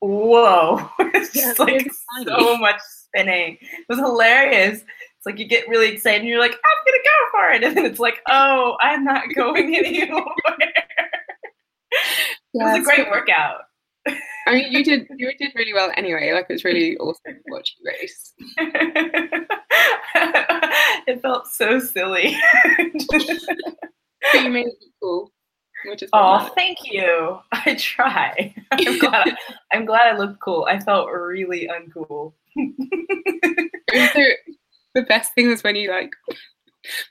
whoa. 0.00 0.88
it's 0.98 1.32
just 1.32 1.58
Yeah, 1.58 1.64
like 1.64 1.90
so 2.26 2.56
much 2.56 2.80
spinning. 2.80 3.58
It 3.60 3.84
was 3.88 3.98
hilarious. 3.98 4.80
It's 4.80 5.26
like 5.26 5.38
you 5.38 5.46
get 5.46 5.68
really 5.68 5.88
excited 5.88 6.20
and 6.20 6.28
you're 6.28 6.40
like, 6.40 6.52
I'm 6.52 6.84
gonna 6.86 7.02
go 7.04 7.10
for 7.30 7.50
it. 7.52 7.62
And 7.64 7.76
then 7.76 7.84
it's 7.86 8.00
like, 8.00 8.20
oh, 8.28 8.76
I'm 8.80 9.04
not 9.04 9.24
going 9.34 9.74
anymore. 9.76 10.34
it 10.50 10.74
was 12.54 12.78
a 12.78 12.82
great 12.82 13.10
workout. 13.10 13.60
I 14.46 14.52
mean, 14.52 14.70
you 14.70 14.84
did 14.84 15.06
you 15.16 15.32
did 15.38 15.52
really 15.54 15.72
well 15.72 15.90
anyway. 15.96 16.32
Like 16.34 16.46
it 16.50 16.54
was 16.54 16.64
really 16.64 16.96
awesome 16.98 17.32
to 17.34 17.40
watch 17.48 17.74
you 17.80 17.90
race. 17.90 18.34
it 21.06 21.22
felt 21.22 21.46
so 21.48 21.78
silly. 21.78 22.36
You 24.34 24.50
made 24.50 24.66
cool, 24.66 24.83
which 25.94 26.02
is 26.02 26.10
oh, 26.12 26.50
thank 26.56 26.78
you. 26.82 27.38
I 27.52 27.76
try. 27.76 28.52
I'm 28.72 28.98
glad. 28.98 29.28
I, 29.28 29.36
I'm 29.72 29.84
glad 29.84 30.12
I 30.12 30.18
looked 30.18 30.40
cool. 30.40 30.66
I 30.68 30.80
felt 30.80 31.08
really 31.08 31.68
uncool. 31.68 32.32
The, 34.96 35.02
best 35.08 35.34
thing 35.34 35.48
was 35.48 35.62
when 35.62 35.76
you 35.76 35.90
like 35.90 36.10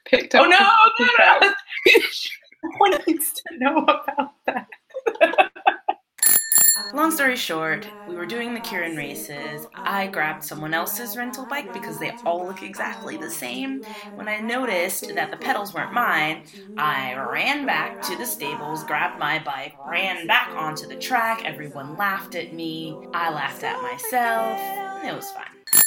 picked 0.05 0.35
oh, 0.35 0.39
up. 0.39 0.45
Oh 0.45 0.49
no, 0.99 1.05
no, 1.05 1.39
no! 1.41 1.53
no 2.63 2.77
one 2.77 2.91
needs 3.07 3.31
to 3.31 3.57
know 3.57 3.77
about 3.83 4.33
that. 4.47 4.67
Long 6.93 7.11
story 7.11 7.35
short, 7.35 7.87
we 8.05 8.15
were 8.15 8.25
doing 8.27 8.53
the 8.53 8.61
keirin 8.61 8.95
races. 8.95 9.65
I 9.83 10.07
grabbed 10.07 10.43
someone 10.45 10.73
else's 10.73 11.17
rental 11.17 11.45
bike 11.47 11.73
because 11.73 11.97
they 11.99 12.15
all 12.25 12.45
look 12.47 12.61
exactly 12.61 13.17
the 13.17 13.29
same. 13.31 13.81
When 14.15 14.27
I 14.29 14.39
noticed 14.39 15.13
that 15.15 15.29
the 15.31 15.37
pedals 15.37 15.73
weren't 15.73 15.91
mine, 15.91 16.43
I 16.77 17.15
ran 17.15 17.65
back 17.65 18.01
to 18.03 18.15
the 18.15 18.25
stables, 18.27 18.83
grabbed 18.85 19.17
my 19.19 19.39
bike, 19.39 19.79
ran 19.83 20.25
back 20.27 20.51
onto 20.55 20.87
the 20.87 20.95
track. 20.95 21.41
Everyone 21.43 21.95
laughed 21.97 22.35
at 22.35 22.53
me. 22.53 23.01
I 23.13 23.31
laughed 23.31 23.63
at 23.63 23.81
myself. 23.81 24.61
It 25.03 25.13
was 25.15 25.31
fun. 25.31 25.43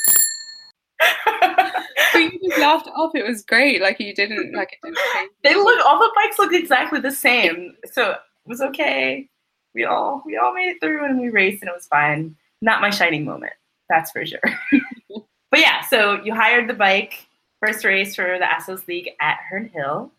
But 2.13 2.21
you 2.21 2.39
just 2.49 2.59
laughed 2.61 2.87
it 2.87 2.91
off. 2.97 3.15
It 3.15 3.27
was 3.27 3.43
great. 3.45 3.83
Like 3.83 4.01
you 4.01 4.15
didn't 4.15 4.55
like 4.55 4.73
it 4.73 4.79
didn't 4.85 4.99
they 5.45 5.55
look 5.55 5.85
all 5.85 5.99
the 5.99 6.11
bikes 6.17 6.39
look 6.39 6.53
exactly 6.53 7.01
the 7.01 7.11
same 7.13 7.75
so 7.93 8.13
it 8.13 8.19
was 8.47 8.61
okay 8.61 9.29
we 9.77 9.85
all 9.85 10.23
we 10.27 10.37
all 10.37 10.53
made 10.53 10.69
it 10.71 10.81
through 10.81 11.05
and 11.05 11.21
we 11.21 11.29
raced 11.29 11.63
and 11.63 11.69
it 11.69 11.75
was 11.75 11.87
fine 11.87 12.35
not 12.63 12.81
my 12.81 12.91
shining 12.91 13.25
moment 13.25 13.53
that's 13.89 14.11
for 14.11 14.27
sure 14.27 14.41
but 15.51 15.61
yeah 15.61 15.83
so 15.83 16.21
you 16.25 16.35
hired 16.35 16.69
the 16.69 16.75
bike 16.75 17.27
first 17.65 17.85
race 17.85 18.17
for 18.17 18.39
the 18.39 18.51
assos 18.51 18.89
league 18.89 19.11
at 19.21 19.39
Herne 19.49 19.69
Hill 19.69 20.11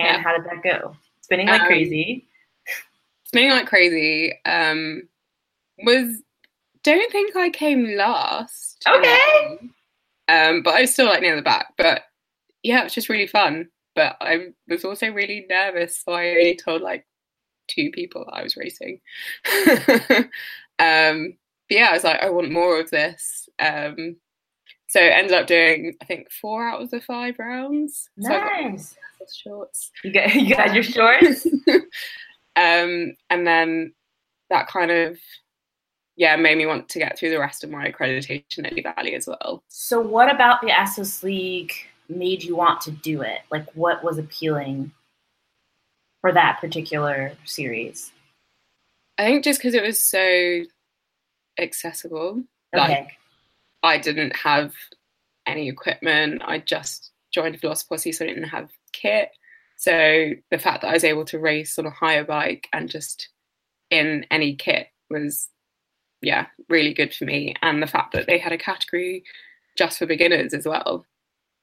and 0.00 0.16
Yeah. 0.16 0.22
how 0.22 0.36
did 0.36 0.44
that 0.46 0.62
go 0.64 0.96
spinning 1.20 1.46
like 1.46 1.60
Um, 1.60 1.66
crazy 1.68 2.26
Spinning 3.24 3.50
like 3.50 3.66
crazy. 3.66 4.34
Um, 4.44 5.08
was 5.84 6.20
don't 6.84 7.10
think 7.10 7.34
I 7.34 7.48
came 7.48 7.96
last. 7.96 8.84
Okay. 8.86 9.58
Um, 10.28 10.62
but 10.62 10.74
I 10.74 10.82
was 10.82 10.92
still 10.92 11.06
like 11.06 11.22
near 11.22 11.34
the 11.34 11.40
back. 11.40 11.72
But 11.78 12.02
yeah, 12.62 12.80
it 12.80 12.84
was 12.84 12.92
just 12.94 13.08
really 13.08 13.26
fun. 13.26 13.70
But 13.96 14.16
I 14.20 14.48
was 14.68 14.84
also 14.84 15.08
really 15.10 15.46
nervous, 15.48 16.02
so 16.04 16.12
I 16.12 16.28
only 16.28 16.56
told 16.56 16.82
like 16.82 17.06
two 17.74 17.90
people 17.90 18.28
I 18.32 18.42
was 18.42 18.56
racing. 18.56 19.00
um, 20.78 21.34
but 21.68 21.76
yeah, 21.78 21.88
I 21.90 21.94
was 21.94 22.04
like, 22.04 22.20
I 22.20 22.30
want 22.30 22.50
more 22.50 22.80
of 22.80 22.90
this. 22.90 23.48
Um, 23.58 24.16
so 24.88 25.00
I 25.00 25.08
ended 25.08 25.32
up 25.32 25.46
doing 25.46 25.94
I 26.02 26.04
think 26.04 26.30
four 26.30 26.66
out 26.66 26.82
of 26.82 26.90
the 26.90 27.00
five 27.00 27.38
rounds. 27.38 28.10
So 28.20 28.28
nice 28.28 28.96
the 29.26 29.32
shorts. 29.32 29.90
you 30.04 30.12
got 30.12 30.34
you 30.34 30.54
got 30.54 30.74
your 30.74 30.82
shorts 30.82 31.46
um, 32.56 33.14
and 33.30 33.46
then 33.46 33.92
that 34.50 34.68
kind 34.68 34.90
of 34.90 35.18
yeah 36.16 36.36
made 36.36 36.58
me 36.58 36.66
want 36.66 36.88
to 36.90 36.98
get 36.98 37.18
through 37.18 37.30
the 37.30 37.38
rest 37.38 37.64
of 37.64 37.70
my 37.70 37.90
accreditation 37.90 38.66
at 38.66 38.74
Lee 38.74 38.82
Valley 38.82 39.14
as 39.14 39.26
well. 39.26 39.62
so 39.68 40.00
what 40.00 40.32
about 40.32 40.60
the 40.60 40.70
assos 40.70 41.22
league 41.22 41.72
made 42.08 42.42
you 42.42 42.54
want 42.56 42.80
to 42.82 42.90
do 42.90 43.22
it 43.22 43.40
like 43.50 43.66
what 43.74 44.04
was 44.04 44.18
appealing 44.18 44.92
for 46.22 46.32
that 46.32 46.58
particular 46.60 47.32
series 47.44 48.12
I 49.18 49.24
think 49.26 49.44
just 49.44 49.60
because 49.60 49.74
it 49.74 49.82
was 49.82 50.00
so 50.00 50.62
accessible. 51.58 52.42
okay 52.74 52.88
Like 52.88 53.12
I 53.82 53.98
didn't 53.98 54.36
have 54.36 54.72
any 55.46 55.68
equipment. 55.68 56.42
I 56.44 56.58
just 56.58 57.10
joined 57.32 57.60
Velociposse, 57.60 58.14
so 58.14 58.24
I 58.24 58.28
didn't 58.28 58.44
have 58.44 58.70
kit. 58.92 59.30
So 59.76 60.30
the 60.50 60.58
fact 60.58 60.82
that 60.82 60.90
I 60.90 60.94
was 60.94 61.04
able 61.04 61.24
to 61.26 61.38
race 61.38 61.78
on 61.78 61.86
a 61.86 61.90
higher 61.90 62.24
bike 62.24 62.68
and 62.72 62.88
just 62.88 63.28
in 63.90 64.24
any 64.30 64.54
kit 64.54 64.86
was, 65.10 65.48
yeah, 66.20 66.46
really 66.68 66.94
good 66.94 67.12
for 67.12 67.24
me. 67.24 67.54
And 67.62 67.82
the 67.82 67.88
fact 67.88 68.12
that 68.12 68.26
they 68.26 68.38
had 68.38 68.52
a 68.52 68.58
category 68.58 69.24
just 69.76 69.98
for 69.98 70.06
beginners 70.06 70.54
as 70.54 70.66
well. 70.66 71.04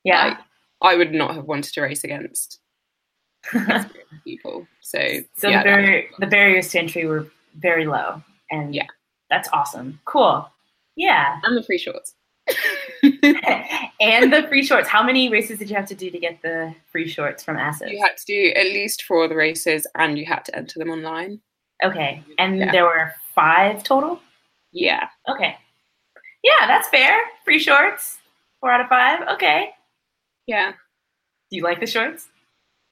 yeah 0.04 0.28
Like, 0.28 0.38
I 0.82 0.96
would 0.96 1.14
not 1.14 1.36
have 1.36 1.46
wanted 1.46 1.74
to 1.74 1.82
race 1.82 2.04
against 2.04 2.60
people. 4.24 4.68
So, 4.82 5.00
So 5.38 5.50
yeah, 5.50 5.64
the, 5.64 6.04
the 6.20 6.28
barriers 6.28 6.70
to 6.70 6.80
entry 6.80 7.06
were 7.06 7.28
very 7.58 7.86
low, 7.86 8.22
and 8.52 8.74
Yeah. 8.76 8.88
that's 9.30 9.50
awesome. 9.54 10.00
Cool. 10.06 10.50
Yeah, 10.96 11.40
and 11.44 11.58
the 11.58 11.64
free 11.64 11.78
shorts. 11.78 12.14
and 13.04 14.34
the 14.34 14.46
free 14.50 14.64
shorts. 14.66 14.88
How 14.88 15.04
many 15.04 15.30
races 15.30 15.60
did 15.60 15.70
you 15.70 15.76
have 15.76 15.86
to 15.88 15.96
do 15.96 16.10
to 16.10 16.20
get 16.20 16.42
the 16.42 16.74
free 16.92 17.08
shorts 17.08 17.44
from 17.44 17.58
Assos? 17.58 17.92
you 17.92 18.02
had 18.02 18.18
to 18.18 18.26
do 18.26 18.52
at 18.56 18.66
least 18.66 19.04
four 19.04 19.24
of 19.26 19.30
the 19.30 19.36
races, 19.36 19.86
and 19.96 20.18
you 20.18 20.26
had 20.26 20.44
to 20.46 20.56
enter 20.56 20.80
them 20.80 20.90
online. 20.90 21.40
okay, 21.84 22.24
and 22.38 22.58
Yeah. 22.60 22.72
there 22.72 22.84
were 22.86 23.14
five 23.36 23.84
total. 23.84 24.20
Yeah, 24.72 25.08
Okay, 25.28 25.56
yeah, 26.44 26.68
that's 26.68 26.90
fair. 26.90 27.20
Free 27.46 27.60
shorts, 27.60 28.18
four 28.60 28.72
out 28.72 28.82
of 28.82 28.88
five. 28.88 29.28
Okay, 29.30 29.70
yeah. 30.46 30.72
do 31.52 31.58
you 31.58 31.64
like 31.64 31.80
the 31.80 31.88
shorts? 31.88 32.28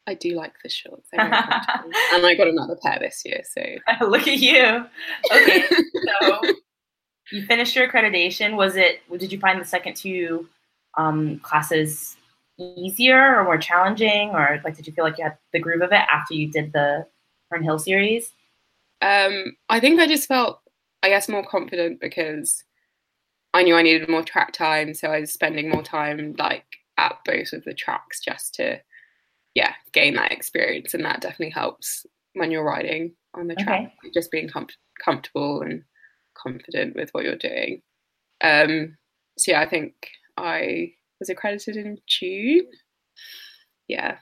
I 0.08 0.14
do 0.14 0.36
like 0.36 0.54
the 0.64 0.70
shorts, 0.70 1.10
and 1.14 1.22
I 1.22 2.36
got 2.36 2.48
another 2.48 2.78
pair 2.82 2.98
this 3.00 3.24
year. 3.26 3.42
So 3.44 3.62
Look 4.08 4.28
at 4.28 4.38
you. 4.38 4.86
Okay, 5.32 5.64
so 6.22 6.42
you 7.32 7.46
finished 7.46 7.76
your 7.76 7.88
accreditation. 7.88 8.56
Was 8.56 8.76
it? 8.76 9.02
Did 9.18 9.32
you 9.32 9.40
find 9.40 9.60
the 9.60 9.66
second 9.66 9.96
two 9.96 10.48
um, 10.98 11.40
classes 11.40 12.16
easier 12.58 13.38
or 13.38 13.44
more 13.44 13.58
challenging, 13.58 14.30
or 14.30 14.62
like 14.64 14.76
did 14.76 14.88
you 14.88 14.94
feel 14.94 15.04
like 15.04 15.18
you 15.18 15.26
had 15.26 15.38
the 15.54 15.60
groove 15.60 15.82
of 15.82 15.92
it 15.92 16.06
after 16.12 16.34
you 16.34 16.52
did 16.52 16.74
the 16.74 17.06
Herne 17.52 17.64
Hill 17.64 17.80
series? 17.80 18.32
um, 19.02 19.56
I 19.70 19.80
think 19.80 20.00
I 20.00 20.08
just 20.08 20.28
felt, 20.28 20.60
I 21.04 21.10
guess, 21.10 21.30
more 21.30 21.46
confident 21.46 22.00
because 22.00 22.64
I 23.54 23.64
knew 23.64 23.76
I 23.76 23.84
needed 23.84 24.10
more 24.10 24.24
track 24.24 24.54
time, 24.54 24.94
so 24.94 25.10
I 25.10 25.20
was 25.22 25.32
spending 25.32 25.70
more 25.70 25.84
time 25.84 26.36
like 26.38 26.66
at 26.98 27.18
both 27.26 27.54
of 27.54 27.64
the 27.64 27.74
tracks 27.74 28.20
just 28.20 28.56
to, 28.56 28.80
yeah, 29.58 29.74
gain 29.92 30.14
that 30.14 30.32
experience, 30.32 30.94
and 30.94 31.04
that 31.04 31.20
definitely 31.20 31.50
helps 31.50 32.06
when 32.36 32.52
you're 32.52 32.64
riding 32.64 33.14
on 33.34 33.48
the 33.48 33.56
track, 33.56 33.92
just 34.14 34.30
being 34.30 34.48
com- 34.48 34.68
comfortable 35.04 35.64
and 35.64 35.82
confident 36.38 36.96
with 36.96 37.10
what 37.12 37.24
you're 37.24 37.36
doing. 37.36 37.82
Um, 38.44 38.98
so 39.40 39.54
yeah, 39.54 39.62
I 39.62 39.66
think 39.68 39.94
I 40.38 40.92
was 41.20 41.30
accredited 41.32 41.76
in 41.76 41.98
June. 42.06 42.68
Yeah. 43.88 44.18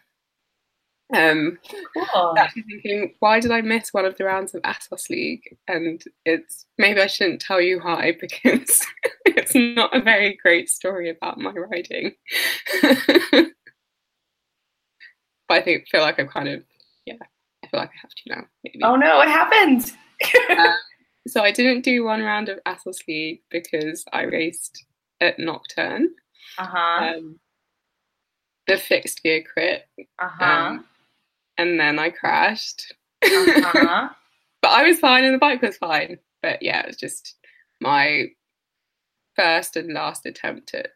Um, 1.14 1.58
Cool. 2.14 2.36
actually 2.38 2.64
thinking, 2.64 3.16
why 3.20 3.42
did 3.42 3.52
I 3.52 3.60
miss 3.60 3.90
one 3.94 4.06
of 4.06 4.16
the 4.16 4.24
rounds 4.24 4.56
of 4.56 4.62
Assos 4.64 5.10
League? 5.10 5.58
And 5.68 6.02
it's 6.24 6.66
maybe 6.78 7.02
I 7.02 7.08
shouldn't 7.08 7.42
tell 7.42 7.60
you 7.60 7.82
why 7.82 8.14
because 8.22 8.82
it's 9.26 9.54
not 9.54 9.94
a 9.94 10.02
very 10.02 10.38
great 10.42 10.70
story 10.70 11.10
about 11.10 11.40
my 11.40 11.52
riding. 11.52 12.14
but 15.48 15.56
I 15.56 15.62
think 15.62 15.88
feel 15.88 16.02
like 16.02 16.20
I've 16.20 16.30
kind 16.30 16.48
of 16.50 16.64
yeah, 17.06 17.16
I 17.64 17.68
feel 17.68 17.80
like 17.80 17.90
I 17.90 18.00
have 18.02 18.12
to 18.12 18.36
now. 18.36 18.48
Maybe. 18.64 18.80
Oh 18.84 18.96
no, 18.96 19.18
what 19.18 19.28
happened? 19.28 19.92
So 21.28 21.42
I 21.42 21.50
didn't 21.52 21.82
do 21.82 22.04
one 22.04 22.22
round 22.22 22.50
of 22.50 22.60
Assos 22.68 23.00
League 23.08 23.42
because 23.50 24.06
I 24.14 24.22
raced 24.26 24.86
at 25.22 25.40
Nocturne, 25.40 26.10
Uh 26.60 26.68
huh. 26.68 27.04
um, 27.18 27.40
the 28.68 28.78
fixed 28.78 29.24
gear 29.24 29.42
crit, 29.44 29.88
Uh 30.20 30.28
huh. 30.30 30.46
um, 30.46 30.86
and 31.58 31.80
then 31.80 31.98
I 31.98 32.12
crashed. 32.12 32.94
Uh 33.24 33.46
huh. 33.60 34.10
but 34.62 34.70
I 34.70 34.84
was 34.84 35.00
fine 35.00 35.24
and 35.24 35.34
the 35.34 35.40
bike 35.40 35.64
was 35.64 35.78
fine. 35.78 36.20
But 36.44 36.62
yeah, 36.62 36.82
it 36.82 36.88
was 36.90 36.98
just 36.98 37.34
my 37.82 38.26
first 39.36 39.76
and 39.78 39.94
last 39.96 40.28
attempt 40.28 40.76
at 40.76 40.92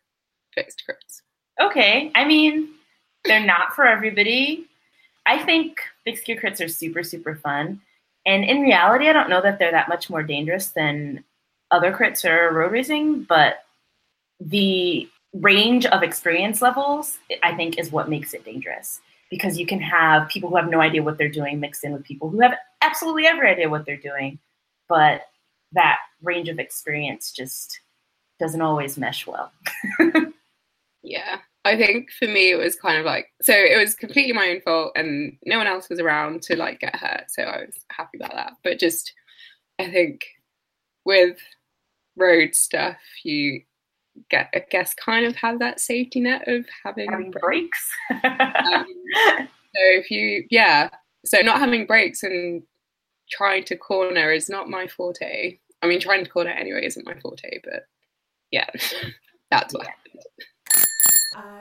fixed 0.53 0.83
crits. 0.87 1.21
Okay. 1.59 2.11
I 2.13 2.23
mean, 2.23 2.69
they're 3.29 3.45
not 3.45 3.73
for 3.73 3.85
everybody. 3.85 4.65
I 5.25 5.37
think 5.43 5.79
big 6.03 6.23
gear 6.25 6.35
crits 6.35 6.63
are 6.63 6.67
super, 6.67 7.03
super 7.03 7.35
fun. 7.35 7.79
And 8.25 8.43
in 8.43 8.61
reality, 8.61 9.07
I 9.07 9.13
don't 9.13 9.29
know 9.29 9.41
that 9.41 9.59
they're 9.59 9.71
that 9.71 9.87
much 9.87 10.09
more 10.09 10.23
dangerous 10.23 10.67
than 10.67 11.23
other 11.71 11.93
crits 11.93 12.27
or 12.27 12.51
road 12.53 12.71
racing, 12.71 13.23
but 13.23 13.59
the 14.39 15.07
range 15.33 15.85
of 15.85 16.01
experience 16.01 16.61
levels, 16.61 17.19
I 17.43 17.55
think, 17.55 17.77
is 17.77 17.91
what 17.91 18.09
makes 18.09 18.33
it 18.33 18.43
dangerous. 18.43 18.99
Because 19.29 19.59
you 19.59 19.67
can 19.67 19.79
have 19.79 20.27
people 20.27 20.49
who 20.49 20.55
have 20.55 20.69
no 20.69 20.81
idea 20.81 21.03
what 21.03 21.19
they're 21.19 21.29
doing 21.29 21.59
mixed 21.59 21.83
in 21.83 21.93
with 21.93 22.03
people 22.03 22.29
who 22.29 22.39
have 22.39 22.55
absolutely 22.81 23.27
every 23.27 23.47
idea 23.47 23.69
what 23.69 23.85
they're 23.85 23.95
doing. 23.95 24.39
But 24.87 25.27
that 25.73 25.99
range 26.23 26.49
of 26.49 26.57
experience 26.57 27.31
just 27.31 27.79
doesn't 28.39 28.61
always 28.61 28.97
mesh 28.97 29.27
well. 29.27 29.51
yeah. 31.03 31.39
I 31.65 31.75
think 31.75 32.09
for 32.17 32.25
me 32.25 32.51
it 32.51 32.57
was 32.57 32.75
kind 32.75 32.97
of 32.97 33.05
like 33.05 33.27
so 33.41 33.53
it 33.53 33.77
was 33.77 33.93
completely 33.93 34.33
my 34.33 34.49
own 34.49 34.61
fault 34.61 34.93
and 34.95 35.37
no 35.45 35.57
one 35.57 35.67
else 35.67 35.89
was 35.89 35.99
around 35.99 36.41
to 36.43 36.55
like 36.55 36.79
get 36.79 36.95
hurt 36.95 37.25
so 37.27 37.43
I 37.43 37.59
was 37.65 37.75
happy 37.91 38.17
about 38.17 38.33
that 38.33 38.53
but 38.63 38.79
just 38.79 39.13
I 39.77 39.91
think 39.91 40.21
with 41.05 41.37
road 42.15 42.55
stuff 42.55 42.97
you 43.23 43.61
get 44.29 44.49
I 44.53 44.63
guess 44.69 44.93
kind 44.93 45.25
of 45.25 45.35
have 45.35 45.59
that 45.59 45.79
safety 45.79 46.21
net 46.21 46.47
of 46.47 46.65
having, 46.83 47.11
having 47.11 47.31
brakes. 47.31 47.89
um, 48.11 48.21
so 49.47 49.47
if 49.75 50.09
you 50.11 50.45
yeah 50.49 50.89
so 51.25 51.39
not 51.41 51.59
having 51.59 51.85
brakes 51.85 52.23
and 52.23 52.63
trying 53.29 53.63
to 53.65 53.75
corner 53.75 54.31
is 54.31 54.49
not 54.49 54.69
my 54.69 54.87
forte. 54.87 55.59
I 55.81 55.87
mean 55.87 55.99
trying 55.99 56.23
to 56.23 56.29
corner 56.29 56.51
anyway 56.51 56.85
isn't 56.85 57.05
my 57.05 57.19
forte 57.19 57.59
but 57.63 57.85
yeah 58.51 58.69
that's 59.51 59.73
what 59.73 59.87
happened. 59.87 60.23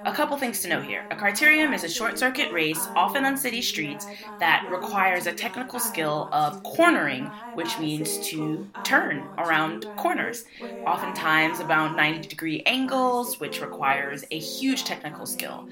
A 0.04 0.12
couple 0.12 0.36
things 0.38 0.60
to 0.62 0.68
note 0.68 0.84
here. 0.86 1.06
A 1.10 1.16
criterium 1.16 1.74
is 1.74 1.84
a 1.84 1.88
short 1.88 2.18
circuit 2.18 2.50
race, 2.50 2.86
often 2.96 3.24
on 3.24 3.36
city 3.36 3.60
streets, 3.62 4.06
that 4.38 4.64
requires 4.68 5.26
a 5.26 5.32
technical 5.32 5.78
skill 5.78 6.28
of 6.32 6.62
cornering, 6.62 7.34
which 7.52 7.78
means 7.78 8.18
to 8.20 8.70
turn 8.82 9.32
around 9.38 9.86
corners. 9.96 10.44
Oftentimes 10.86 11.60
about 11.60 11.94
90 11.94 12.26
degree 12.26 12.62
angles, 12.66 13.38
which 13.38 13.60
requires 13.60 14.24
a 14.30 14.38
huge 14.38 14.84
technical 14.84 15.26
skill. 15.26 15.66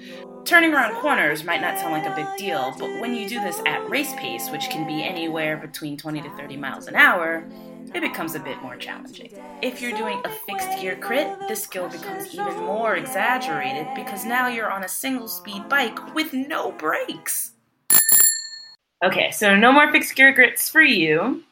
Turning 0.44 0.72
around 0.74 0.94
corners 0.94 1.42
might 1.44 1.60
not 1.60 1.78
sound 1.78 1.92
like 1.92 2.06
a 2.06 2.10
big 2.10 2.36
deal, 2.36 2.76
but 2.78 2.96
when 2.96 3.14
you 3.14 3.26
do 3.26 3.40
this 3.40 3.60
at 3.66 3.82
race 3.88 4.12
pace, 4.14 4.50
which 4.50 4.70
can 4.70 4.84
be 4.84 5.02
anywhere 5.04 5.56
between 5.56 5.96
20 5.96 6.20
to 6.22 6.30
30 6.30 6.56
miles 6.56 6.86
an 6.86 6.94
hour, 6.96 7.48
it 7.94 8.00
becomes 8.00 8.34
a 8.34 8.40
bit 8.40 8.60
more 8.62 8.76
challenging. 8.76 9.30
If 9.62 9.80
you're 9.80 9.96
doing 9.96 10.20
a 10.24 10.30
fixed 10.30 10.80
gear 10.80 10.96
crit, 10.96 11.28
the 11.48 11.56
skill 11.56 11.88
becomes 11.88 12.34
even 12.34 12.56
more 12.56 12.96
exaggerated 12.96 13.86
because 13.94 14.24
now 14.24 14.48
you're 14.48 14.70
on 14.70 14.84
a 14.84 14.88
single 14.88 15.28
speed 15.28 15.68
bike 15.68 16.14
with 16.14 16.32
no 16.32 16.72
brakes. 16.72 17.52
Okay, 19.04 19.30
so 19.30 19.54
no 19.54 19.72
more 19.72 19.92
fixed 19.92 20.14
gear 20.16 20.34
crits 20.34 20.70
for 20.70 20.82
you. 20.82 21.42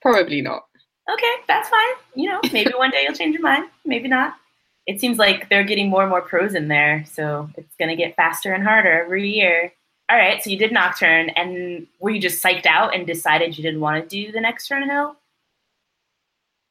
Probably 0.00 0.40
not. 0.40 0.64
Okay, 1.12 1.34
that's 1.46 1.68
fine. 1.68 1.94
You 2.14 2.30
know, 2.30 2.40
maybe 2.52 2.72
one 2.76 2.90
day 2.90 3.04
you'll 3.04 3.14
change 3.14 3.34
your 3.34 3.42
mind. 3.42 3.68
Maybe 3.84 4.08
not. 4.08 4.34
It 4.86 5.00
seems 5.00 5.18
like 5.18 5.48
they're 5.48 5.64
getting 5.64 5.90
more 5.90 6.02
and 6.02 6.10
more 6.10 6.22
pros 6.22 6.54
in 6.54 6.68
there, 6.68 7.04
so 7.06 7.50
it's 7.56 7.76
going 7.76 7.90
to 7.90 7.96
get 7.96 8.16
faster 8.16 8.52
and 8.52 8.64
harder 8.64 9.02
every 9.04 9.30
year. 9.30 9.72
All 10.10 10.16
right, 10.16 10.42
so 10.42 10.48
you 10.48 10.56
did 10.56 10.72
Nocturne, 10.72 11.28
and 11.30 11.86
were 12.00 12.10
you 12.10 12.20
just 12.20 12.42
psyched 12.42 12.64
out 12.64 12.94
and 12.94 13.06
decided 13.06 13.58
you 13.58 13.62
didn't 13.62 13.80
want 13.80 14.02
to 14.02 14.08
do 14.08 14.32
the 14.32 14.40
next 14.40 14.68
Herne 14.68 14.88
Hill? 14.88 15.16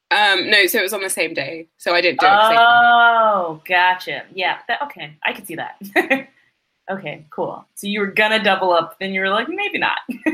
Um, 0.09 0.49
no, 0.49 0.65
so 0.67 0.79
it 0.79 0.83
was 0.83 0.93
on 0.93 1.01
the 1.01 1.09
same 1.09 1.33
day, 1.33 1.67
so 1.77 1.93
I 1.93 2.01
didn't 2.01 2.21
do 2.21 2.27
it. 2.27 2.31
Oh, 2.31 3.61
gotcha. 3.67 4.23
Yeah, 4.33 4.59
that, 4.67 4.81
okay, 4.83 5.17
I 5.23 5.33
can 5.33 5.45
see 5.45 5.55
that. 5.55 5.77
okay, 6.91 7.25
cool. 7.29 7.65
So 7.75 7.87
you 7.87 7.99
were 7.99 8.07
gonna 8.07 8.41
double 8.41 8.71
up, 8.71 8.97
then 8.99 9.13
you 9.13 9.19
were 9.19 9.29
like, 9.29 9.49
maybe 9.49 9.79
not. 9.79 9.97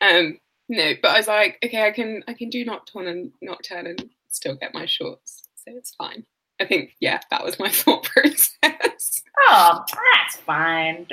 um, 0.00 0.38
no, 0.68 0.92
but 1.00 1.10
I 1.12 1.18
was 1.18 1.28
like, 1.28 1.58
okay, 1.64 1.86
I 1.86 1.92
can, 1.92 2.24
I 2.26 2.34
can 2.34 2.50
do 2.50 2.64
nocturne 2.64 3.06
and 3.06 3.32
nocturne 3.40 3.86
and 3.86 4.10
still 4.28 4.56
get 4.56 4.74
my 4.74 4.86
shorts, 4.86 5.44
so 5.54 5.72
it's 5.76 5.94
fine. 5.94 6.24
I 6.60 6.64
think, 6.64 6.96
yeah, 6.98 7.20
that 7.30 7.44
was 7.44 7.60
my 7.60 7.68
thought 7.70 8.02
process. 8.04 9.22
oh, 9.40 9.84
that's 9.88 10.36
fine. 10.44 11.06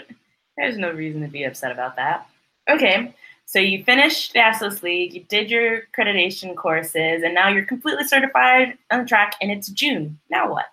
There's 0.58 0.79
no 0.79 0.91
reason 0.91 1.21
to 1.21 1.27
be 1.27 1.43
upset 1.43 1.71
about 1.71 1.95
that. 1.97 2.27
Okay, 2.67 3.13
so 3.45 3.60
you 3.60 3.84
finished 3.84 4.34
the 4.34 4.39
Assos 4.39 4.81
League, 4.81 5.13
you 5.13 5.23
did 5.23 5.51
your 5.51 5.84
accreditation 5.84 6.55
courses, 6.55 7.23
and 7.23 7.34
now 7.34 7.47
you're 7.47 7.65
completely 7.65 8.03
certified 8.03 8.77
on 8.91 9.05
track, 9.05 9.36
and 9.41 9.51
it's 9.51 9.69
June. 9.69 10.19
Now 10.29 10.51
what? 10.51 10.65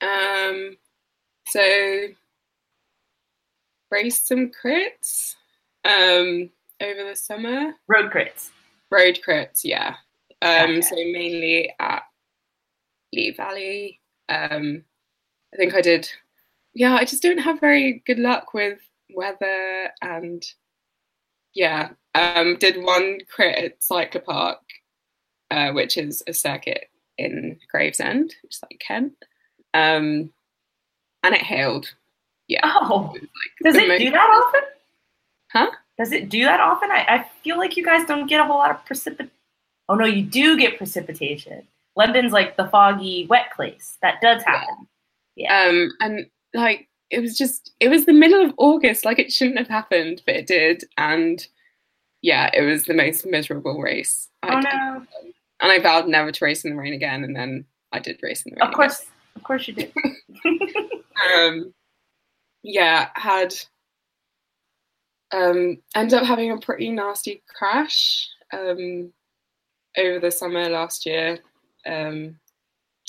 Um, 0.00 0.76
so 1.46 2.06
raced 3.90 4.28
some 4.28 4.50
crits 4.50 5.34
um, 5.84 6.50
over 6.80 7.08
the 7.08 7.16
summer. 7.16 7.74
Road 7.88 8.10
crits. 8.12 8.50
Road 8.90 9.18
crits, 9.26 9.60
yeah. 9.64 9.96
Um, 10.42 10.70
okay. 10.70 10.80
So 10.80 10.94
mainly 10.94 11.74
at 11.80 12.02
Lee 13.12 13.32
Valley. 13.32 14.00
Um, 14.28 14.84
I 15.52 15.56
think 15.56 15.74
I 15.74 15.80
did. 15.80 16.08
Yeah, 16.72 16.94
I 16.94 17.04
just 17.04 17.22
don't 17.22 17.38
have 17.38 17.60
very 17.60 18.02
good 18.06 18.20
luck 18.20 18.54
with 18.54 18.78
weather 19.12 19.90
and 20.02 20.44
yeah, 21.54 21.90
um, 22.14 22.56
did 22.56 22.82
one 22.82 23.18
crit 23.30 23.58
at 23.58 23.80
Cyclopark, 23.80 24.56
uh, 25.50 25.72
which 25.72 25.96
is 25.96 26.22
a 26.26 26.32
circuit 26.32 26.88
in 27.18 27.58
Gravesend, 27.70 28.34
which 28.42 28.54
is 28.56 28.62
like 28.62 28.80
Kent, 28.80 29.12
um, 29.74 30.32
and 31.22 31.34
it 31.34 31.42
hailed. 31.42 31.92
Yeah. 32.48 32.60
Oh, 32.64 33.12
it 33.14 33.22
like 33.22 33.74
does 33.74 33.76
it 33.76 33.98
do 33.98 34.10
that 34.10 34.30
often? 34.30 34.60
Huh? 35.52 35.70
Does 35.98 36.12
it 36.12 36.28
do 36.28 36.44
that 36.44 36.60
often? 36.60 36.90
I, 36.90 37.04
I 37.08 37.26
feel 37.42 37.58
like 37.58 37.76
you 37.76 37.84
guys 37.84 38.06
don't 38.06 38.26
get 38.26 38.40
a 38.40 38.44
whole 38.44 38.58
lot 38.58 38.70
of 38.70 38.84
precipitation. 38.84 39.30
Oh 39.88 39.94
no, 39.94 40.06
you 40.06 40.22
do 40.22 40.58
get 40.58 40.78
precipitation. 40.78 41.66
London's 41.96 42.32
like 42.32 42.56
the 42.56 42.68
foggy, 42.68 43.26
wet 43.28 43.52
place. 43.54 43.98
That 44.02 44.20
does 44.20 44.42
happen. 44.42 44.86
Yeah. 45.36 45.66
yeah. 45.66 45.70
Um, 45.70 45.90
and 46.00 46.26
like 46.54 46.88
it 47.10 47.20
was 47.20 47.36
just 47.36 47.72
it 47.80 47.88
was 47.88 48.06
the 48.06 48.12
middle 48.12 48.44
of 48.44 48.54
August, 48.56 49.04
like 49.04 49.18
it 49.18 49.32
shouldn't 49.32 49.58
have 49.58 49.68
happened, 49.68 50.22
but 50.26 50.36
it 50.36 50.46
did, 50.46 50.84
and 50.96 51.46
yeah, 52.22 52.50
it 52.52 52.62
was 52.62 52.84
the 52.84 52.94
most 52.94 53.26
miserable 53.26 53.80
race. 53.80 54.28
I 54.42 54.54
oh 54.54 54.60
no! 54.60 55.06
And 55.60 55.72
I 55.72 55.78
vowed 55.78 56.08
never 56.08 56.32
to 56.32 56.44
race 56.44 56.64
in 56.64 56.70
the 56.70 56.76
rain 56.76 56.94
again, 56.94 57.24
and 57.24 57.34
then 57.34 57.66
I 57.92 57.98
did 57.98 58.20
race 58.22 58.42
in 58.42 58.54
the 58.54 58.60
rain. 58.60 58.68
Of 58.68 58.74
course, 58.74 59.00
again. 59.00 59.12
of 59.36 59.42
course 59.42 59.68
you 59.68 59.74
did. 59.74 59.92
um, 61.36 61.74
yeah, 62.62 63.08
had 63.14 63.54
um, 65.32 65.78
ended 65.94 66.20
up 66.20 66.26
having 66.26 66.52
a 66.52 66.58
pretty 66.58 66.90
nasty 66.90 67.42
crash 67.48 68.28
um, 68.52 69.12
over 69.96 70.18
the 70.20 70.30
summer 70.30 70.68
last 70.68 71.06
year. 71.06 71.38
Um, 71.86 72.38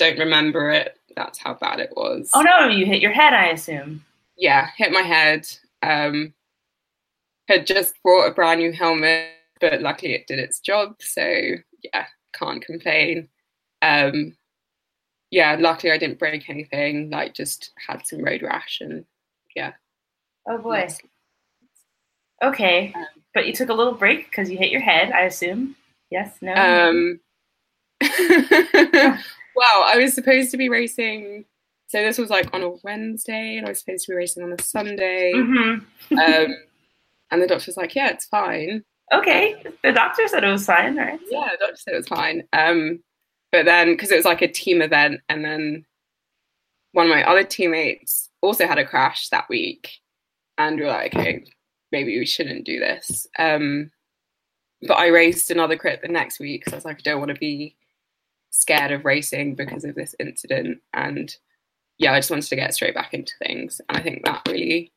don't 0.02 0.20
remember 0.20 0.72
it 0.72 0.98
that's 1.16 1.40
how 1.40 1.54
bad 1.54 1.80
it 1.80 1.92
was. 1.96 2.30
Oh 2.34 2.42
no, 2.42 2.68
you 2.68 2.86
hit 2.86 3.02
your 3.02 3.12
head, 3.12 3.34
I 3.34 3.48
assume. 3.48 4.04
Yeah, 4.38 4.70
hit 4.78 4.92
my 4.92 5.02
head. 5.02 5.48
Um, 5.84 6.34
had 7.48 7.68
just 7.68 7.96
bought 8.04 8.28
a 8.28 8.34
brand 8.34 8.60
new 8.60 8.72
helmet, 8.72 9.30
but 9.60 9.82
luckily 9.82 10.14
it 10.14 10.28
did 10.28 10.40
its 10.40 10.60
job. 10.60 10.96
So 11.00 11.24
yeah, 11.84 12.06
can't 12.34 12.64
complain. 12.64 13.28
Um, 13.82 14.38
yeah, 15.32 15.56
luckily 15.60 15.92
I 15.92 15.98
didn't 15.98 16.20
break 16.20 16.50
anything. 16.50 17.10
Like 17.10 17.34
just 17.34 17.72
had 17.88 18.06
some 18.06 18.24
road 18.24 18.42
rash 18.42 18.80
and 18.82 19.06
yeah. 19.56 19.74
Oh 20.48 20.58
boy. 20.58 20.88
Okay, 22.44 22.92
um, 22.96 23.06
but 23.34 23.46
you 23.46 23.54
took 23.54 23.70
a 23.70 23.74
little 23.74 23.94
break 23.94 24.30
because 24.30 24.50
you 24.50 24.58
hit 24.58 24.72
your 24.72 24.82
head, 24.82 25.12
I 25.12 25.22
assume. 25.22 25.76
Yes. 26.10 26.36
No. 26.42 26.54
Um. 26.54 27.20
Well, 29.56 29.84
I 29.84 29.98
was 29.98 30.14
supposed 30.14 30.52
to 30.52 30.58
be 30.58 30.70
racing. 30.70 31.46
So 31.88 32.02
this 32.02 32.18
was 32.18 32.30
like 32.30 32.54
on 32.54 32.64
a 32.64 32.70
Wednesday, 32.84 33.58
and 33.58 33.66
I 33.66 33.70
was 33.70 33.80
supposed 33.80 34.06
to 34.06 34.12
be 34.12 34.16
racing 34.16 34.44
on 34.44 34.54
a 34.54 34.62
Sunday. 34.62 35.34
Mm-hmm. 35.36 36.18
um, 36.18 36.56
and 37.32 37.42
the 37.42 37.48
doctor's 37.48 37.78
like, 37.78 37.96
"Yeah, 37.96 38.10
it's 38.10 38.26
fine." 38.26 38.84
Okay, 39.14 39.62
the 39.84 39.92
doctor 39.92 40.28
said 40.28 40.44
it 40.44 40.52
was 40.52 40.66
fine, 40.66 40.96
right? 40.96 41.20
Yeah, 41.30 41.50
the 41.52 41.58
doctor 41.60 41.76
said 41.76 41.94
it 41.94 41.98
was 41.98 42.08
fine. 42.08 42.44
Um, 42.54 43.04
but 43.52 43.66
then 43.66 43.92
because 43.92 44.12
it 44.12 44.16
was 44.16 44.26
like 44.26 44.42
a 44.42 44.48
team 44.48 44.82
event, 44.82 45.22
and 45.28 45.44
then 45.44 45.86
one 46.94 47.08
of 47.08 47.12
my 47.12 47.24
other 47.24 47.44
teammates 47.44 48.30
also 48.42 48.68
had 48.68 48.78
a 48.78 48.86
crash 48.86 49.30
that 49.30 49.50
week, 49.50 50.00
and 50.58 50.80
we 50.80 50.86
are 50.86 50.90
like, 50.90 51.16
"Okay, 51.16 51.44
maybe 51.92 52.18
we 52.18 52.26
shouldn't 52.26 52.66
do 52.66 52.80
this." 52.80 53.28
Um, 53.38 53.92
but 54.88 54.98
I 54.98 55.08
raced 55.08 55.52
another 55.52 55.78
crit 55.78 56.02
the 56.02 56.08
next 56.08 56.40
week 56.40 56.62
because 56.62 56.74
I 56.74 56.78
was 56.78 56.86
like, 56.86 56.98
I 56.98 57.02
don't 57.04 57.20
want 57.20 57.30
to 57.30 57.40
be 57.40 57.76
scared 58.52 58.92
of 58.92 59.06
racing 59.06 59.56
because 59.56 59.84
of 59.84 59.96
this 59.96 60.16
incident. 60.20 60.80
And 60.94 61.36
yeah, 61.98 62.14
I 62.14 62.20
just 62.20 62.30
wanted 62.30 62.48
to 62.50 62.56
get 62.56 62.74
straight 62.74 62.96
back 62.96 63.14
into 63.14 63.34
things. 63.40 63.82
And 63.90 63.98
I 63.98 64.02
think 64.02 64.24
that 64.26 64.44
really 64.48 64.92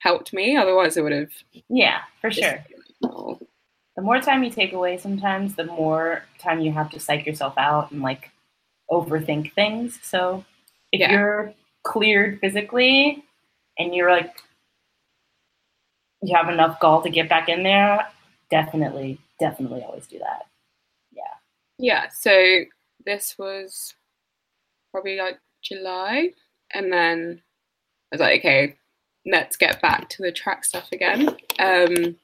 helped 0.00 0.32
me. 0.32 0.56
Otherwise, 0.56 0.98
I 0.98 1.00
would 1.02 1.12
have. 1.12 1.30
Yeah, 1.68 2.00
for 2.20 2.30
sure. 2.30 2.64
Oh. 3.02 3.38
The 3.96 4.02
more 4.02 4.20
time 4.20 4.44
you 4.44 4.50
take 4.50 4.72
away, 4.72 4.96
sometimes 4.96 5.56
the 5.56 5.64
more 5.64 6.22
time 6.38 6.60
you 6.60 6.72
have 6.72 6.90
to 6.90 7.00
psych 7.00 7.26
yourself 7.26 7.54
out 7.58 7.90
and 7.90 8.00
like 8.02 8.30
overthink 8.90 9.52
things. 9.54 9.98
So 10.02 10.44
if 10.92 11.00
yeah. 11.00 11.12
you're 11.12 11.54
cleared 11.84 12.40
physically 12.40 13.24
and 13.78 13.94
you're 13.94 14.10
like, 14.10 14.36
you 16.22 16.36
have 16.36 16.48
enough 16.48 16.80
gall 16.80 17.02
to 17.02 17.10
get 17.10 17.28
back 17.28 17.48
in 17.48 17.62
there, 17.62 18.06
definitely, 18.50 19.18
definitely 19.38 19.82
always 19.82 20.06
do 20.06 20.18
that. 20.18 20.46
Yeah. 21.12 21.22
Yeah. 21.78 22.08
So 22.08 22.64
this 23.08 23.36
was 23.38 23.94
probably 24.92 25.16
like 25.16 25.40
July. 25.62 26.30
And 26.72 26.92
then 26.92 27.40
I 28.12 28.14
was 28.14 28.20
like, 28.20 28.40
okay, 28.40 28.76
let's 29.24 29.56
get 29.56 29.80
back 29.80 30.10
to 30.10 30.22
the 30.22 30.30
track 30.30 30.64
stuff 30.64 30.88
again. 30.92 31.34
Um, 31.58 32.16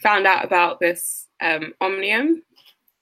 found 0.00 0.26
out 0.26 0.44
about 0.44 0.78
this 0.78 1.26
um, 1.42 1.74
Omnium 1.80 2.42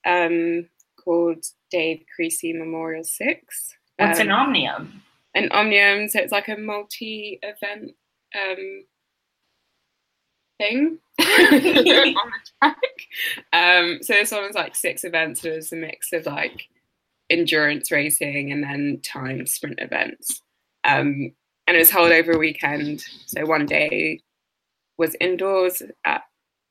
um, 0.06 0.66
called 1.02 1.44
Dave 1.70 2.04
Creasy 2.14 2.52
Memorial 2.54 3.04
Six. 3.04 3.76
What's 3.98 4.20
um, 4.20 4.26
an 4.26 4.32
omnium? 4.32 5.02
An 5.34 5.50
omnium, 5.52 6.08
so 6.08 6.20
it's 6.20 6.32
like 6.32 6.48
a 6.48 6.56
multi-event 6.56 7.92
um, 8.34 8.84
thing 10.58 10.98
on 11.20 11.26
the 11.60 12.16
track. 12.60 12.76
Um, 13.52 13.98
so 14.02 14.14
this 14.14 14.32
one 14.32 14.46
was 14.46 14.54
like 14.54 14.74
six 14.74 15.04
events. 15.04 15.42
So 15.42 15.50
it 15.50 15.56
was 15.56 15.72
a 15.72 15.76
mix 15.76 16.12
of 16.12 16.26
like 16.26 16.68
endurance 17.30 17.90
racing 17.90 18.52
and 18.52 18.62
then 18.62 19.00
time 19.02 19.46
sprint 19.46 19.78
events. 19.80 20.40
Um, 20.84 21.32
and 21.66 21.76
it 21.76 21.78
was 21.78 21.90
held 21.90 22.12
over 22.12 22.32
a 22.32 22.38
weekend. 22.38 23.04
So 23.26 23.46
one 23.46 23.66
day 23.66 24.20
was 24.98 25.16
indoors 25.20 25.82
at 26.04 26.22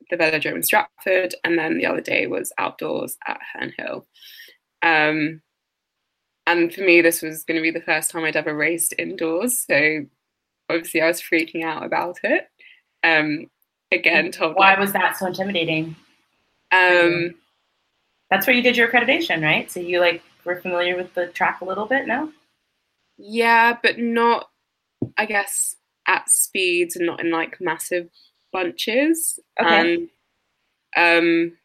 the 0.09 0.17
velodrome 0.17 0.55
in 0.55 0.63
Stratford, 0.63 1.33
and 1.43 1.57
then 1.57 1.77
the 1.77 1.85
other 1.85 2.01
day 2.01 2.27
was 2.27 2.53
outdoors 2.57 3.17
at 3.27 3.39
Herne 3.53 3.73
Hill. 3.77 4.05
Um, 4.81 5.41
and 6.45 6.73
for 6.73 6.81
me, 6.81 7.01
this 7.01 7.21
was 7.21 7.43
going 7.43 7.55
to 7.55 7.61
be 7.61 7.71
the 7.71 7.81
first 7.81 8.11
time 8.11 8.25
I'd 8.25 8.35
ever 8.35 8.55
raced 8.55 8.93
indoors. 8.99 9.65
So 9.65 10.05
obviously, 10.69 11.01
I 11.01 11.07
was 11.07 11.21
freaking 11.21 11.63
out 11.63 11.85
about 11.85 12.19
it. 12.23 12.47
Um, 13.03 13.49
again, 13.91 14.31
told 14.31 14.55
why 14.55 14.77
was 14.79 14.93
that 14.93 15.17
so 15.17 15.27
intimidating? 15.27 15.95
Um, 16.71 17.35
That's 18.29 18.45
where 18.45 18.55
you 18.55 18.61
did 18.61 18.75
your 18.75 18.89
accreditation, 18.89 19.41
right? 19.41 19.71
So 19.71 19.79
you 19.79 19.99
like 19.99 20.21
were 20.45 20.59
familiar 20.61 20.95
with 20.95 21.13
the 21.13 21.27
track 21.27 21.61
a 21.61 21.65
little 21.65 21.85
bit, 21.85 22.07
now? 22.07 22.29
yeah, 23.17 23.77
but 23.81 23.99
not, 23.99 24.49
I 25.17 25.25
guess, 25.25 25.75
at 26.07 26.29
speeds 26.29 26.95
and 26.95 27.05
not 27.05 27.19
in 27.21 27.31
like 27.31 27.61
massive 27.61 28.09
bunches. 28.51 29.39
Okay. 29.61 30.07
And 30.95 31.51
um, 31.51 31.57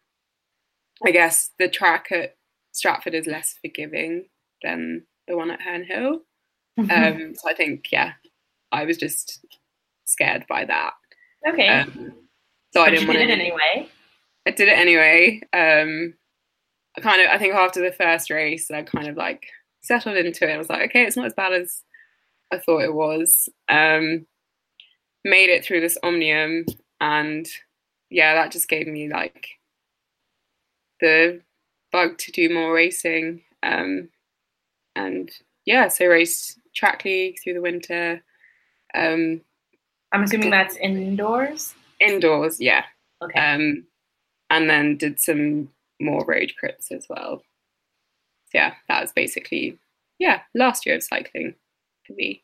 I 1.07 1.11
guess 1.11 1.51
the 1.59 1.69
track 1.69 2.09
at 2.13 2.37
Stratford 2.73 3.15
is 3.15 3.27
less 3.27 3.55
forgiving 3.61 4.27
than 4.63 5.05
the 5.27 5.37
one 5.37 5.51
at 5.51 5.63
Herne 5.63 5.85
Hill. 5.85 6.21
Um, 6.79 7.35
so 7.35 7.49
I 7.49 7.55
think, 7.55 7.91
yeah, 7.91 8.13
I 8.71 8.85
was 8.85 8.97
just 8.99 9.45
scared 10.05 10.45
by 10.49 10.65
that. 10.67 10.93
okay, 11.49 11.69
Um, 11.69 12.13
so 12.73 12.83
I 12.83 12.91
didn't 12.91 13.03
you 13.03 13.09
want 13.09 13.19
did 13.19 13.27
to. 13.27 13.33
it 13.33 13.39
anyway. 13.41 13.89
I 14.47 14.51
did 14.53 14.69
it 14.69 14.79
anyway. 14.79 15.41
Um, 15.53 16.15
I 16.99 17.01
kind 17.01 17.23
of, 17.23 17.29
I 17.31 17.39
think 17.39 17.55
after 17.55 17.81
the 17.81 17.93
first 17.93 18.29
race, 18.29 18.71
I 18.71 18.83
kind 18.83 19.07
of 19.07 19.17
like 19.17 19.47
settled 19.83 20.17
into 20.17 20.49
it. 20.49 20.53
I 20.53 20.59
was 20.59 20.69
like, 20.69 20.91
okay, 20.91 21.05
it's 21.05 21.17
not 21.17 21.27
as 21.27 21.35
bad 21.35 21.53
as 21.53 21.85
I 22.53 22.59
thought 22.59 22.83
it 22.83 22.93
was. 22.93 23.49
Um, 23.69 24.27
made 25.25 25.49
it 25.49 25.65
through 25.65 25.81
this 25.81 25.99
Omnium, 26.03 26.67
and 27.01 27.47
yeah, 28.11 28.35
that 28.35 28.51
just 28.51 28.69
gave 28.69 28.89
me 28.89 29.09
like 29.09 29.49
the 31.01 31.41
bug 31.93 32.19
to 32.19 32.33
do 32.33 32.53
more 32.53 32.73
racing. 32.73 33.43
Um, 33.63 34.09
and 34.97 35.31
yeah, 35.65 35.87
so 35.89 36.07
raced 36.07 36.59
track 36.75 37.05
league 37.05 37.39
through 37.43 37.55
the 37.55 37.63
winter. 37.63 38.23
Um, 38.93 39.43
I'm 40.11 40.25
assuming 40.25 40.51
that's 40.51 40.77
indoors. 40.77 41.75
indoors, 42.01 42.61
yeah. 42.61 42.85
Okay. 43.23 43.39
um, 43.39 43.85
and 44.51 44.69
then 44.69 44.97
did 44.97 45.21
some 45.21 45.69
more 46.01 46.25
road 46.25 46.53
crits 46.63 46.91
as 46.93 47.07
well. 47.09 47.43
So 48.51 48.59
yeah, 48.59 48.75
that 48.89 49.03
was 49.03 49.13
basically 49.13 49.79
yeah 50.19 50.41
last 50.55 50.87
year 50.87 50.97
of 50.97 51.03
cycling 51.03 51.55
for 52.07 52.15
me. 52.15 52.43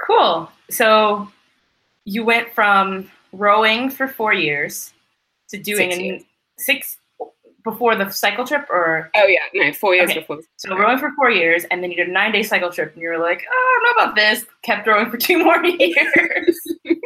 Cool. 0.00 0.50
So 0.70 1.28
you 2.04 2.24
went 2.24 2.52
from 2.54 3.10
rowing 3.32 3.88
for 3.90 4.08
four 4.08 4.32
years 4.32 4.92
to 5.50 5.58
doing 5.58 6.24
Six 6.58 6.96
six 6.96 6.98
before 7.64 7.94
the 7.94 8.10
cycle 8.10 8.44
trip, 8.46 8.66
or 8.70 9.10
Oh 9.14 9.26
yeah, 9.26 9.40
no, 9.54 9.72
four 9.72 9.94
years 9.94 10.10
Okay. 10.10 10.20
before. 10.20 10.40
so 10.56 10.76
rowing 10.76 10.98
for 10.98 11.12
four 11.16 11.30
years, 11.30 11.64
and 11.70 11.82
then 11.82 11.90
you 11.90 11.96
did 11.96 12.08
a 12.08 12.12
nine 12.12 12.32
day 12.32 12.42
cycle 12.42 12.70
trip, 12.70 12.92
and 12.94 13.02
you 13.02 13.08
were 13.08 13.18
like, 13.18 13.44
oh, 13.50 13.54
I 13.54 13.84
don't 13.84 13.96
know 13.96 14.04
about 14.04 14.16
this. 14.16 14.44
Kept 14.62 14.86
rowing 14.86 15.10
for 15.10 15.16
two 15.16 15.38
more 15.44 15.64
years. 15.64 16.60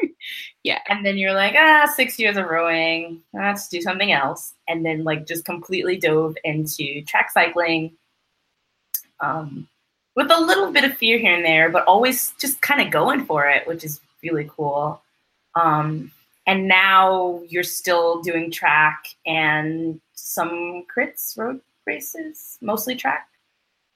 Yeah. 0.63 0.81
And 0.89 1.05
then 1.05 1.17
you're 1.17 1.35
like, 1.35 1.55
ah, 1.57 1.91
six 1.95 2.19
years 2.19 2.37
of 2.37 2.47
rowing. 2.47 3.23
Let's 3.33 3.69
do 3.69 3.81
something 3.81 4.13
else. 4.13 4.55
And 4.69 4.85
then 4.85 5.05
like 5.05 5.27
just 5.27 5.45
completely 5.45 5.97
dove 5.97 6.37
into 6.45 7.03
track 7.03 7.31
cycling. 7.31 7.93
Um, 9.21 9.69
with 10.15 10.31
a 10.31 10.41
little 10.41 10.73
bit 10.73 10.85
of 10.85 10.97
fear 10.97 11.19
here 11.19 11.35
and 11.35 11.45
there, 11.45 11.71
but 11.71 11.85
always 11.85 12.33
just 12.41 12.61
kind 12.63 12.81
of 12.81 12.91
going 12.91 13.25
for 13.27 13.47
it, 13.47 13.67
which 13.67 13.85
is 13.85 14.01
really 14.23 14.51
cool. 14.57 15.01
Um, 15.55 16.11
and 16.47 16.67
now 16.67 17.43
you're 17.49 17.63
still 17.63 18.23
doing 18.23 18.51
track 18.51 19.05
and 19.27 20.01
some 20.15 20.85
crits, 20.95 21.37
road 21.37 21.61
races, 21.87 22.57
mostly 22.61 22.97
track. 22.97 23.29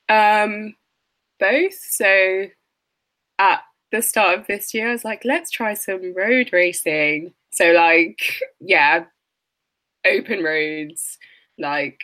Um, 0.09 0.75
both. 1.39 1.75
So 1.75 2.47
at 3.39 3.63
the 3.93 4.03
start 4.03 4.39
of 4.39 4.47
this 4.47 4.73
year, 4.75 4.89
I 4.89 4.93
was 4.93 5.05
like, 5.05 5.23
let's 5.25 5.51
try 5.51 5.75
some 5.75 6.15
road 6.15 6.51
racing. 6.53 7.33
So 7.53 7.73
like, 7.73 8.21
yeah, 8.61 9.05
open 10.07 10.43
roads, 10.43 11.19
like 11.59 11.99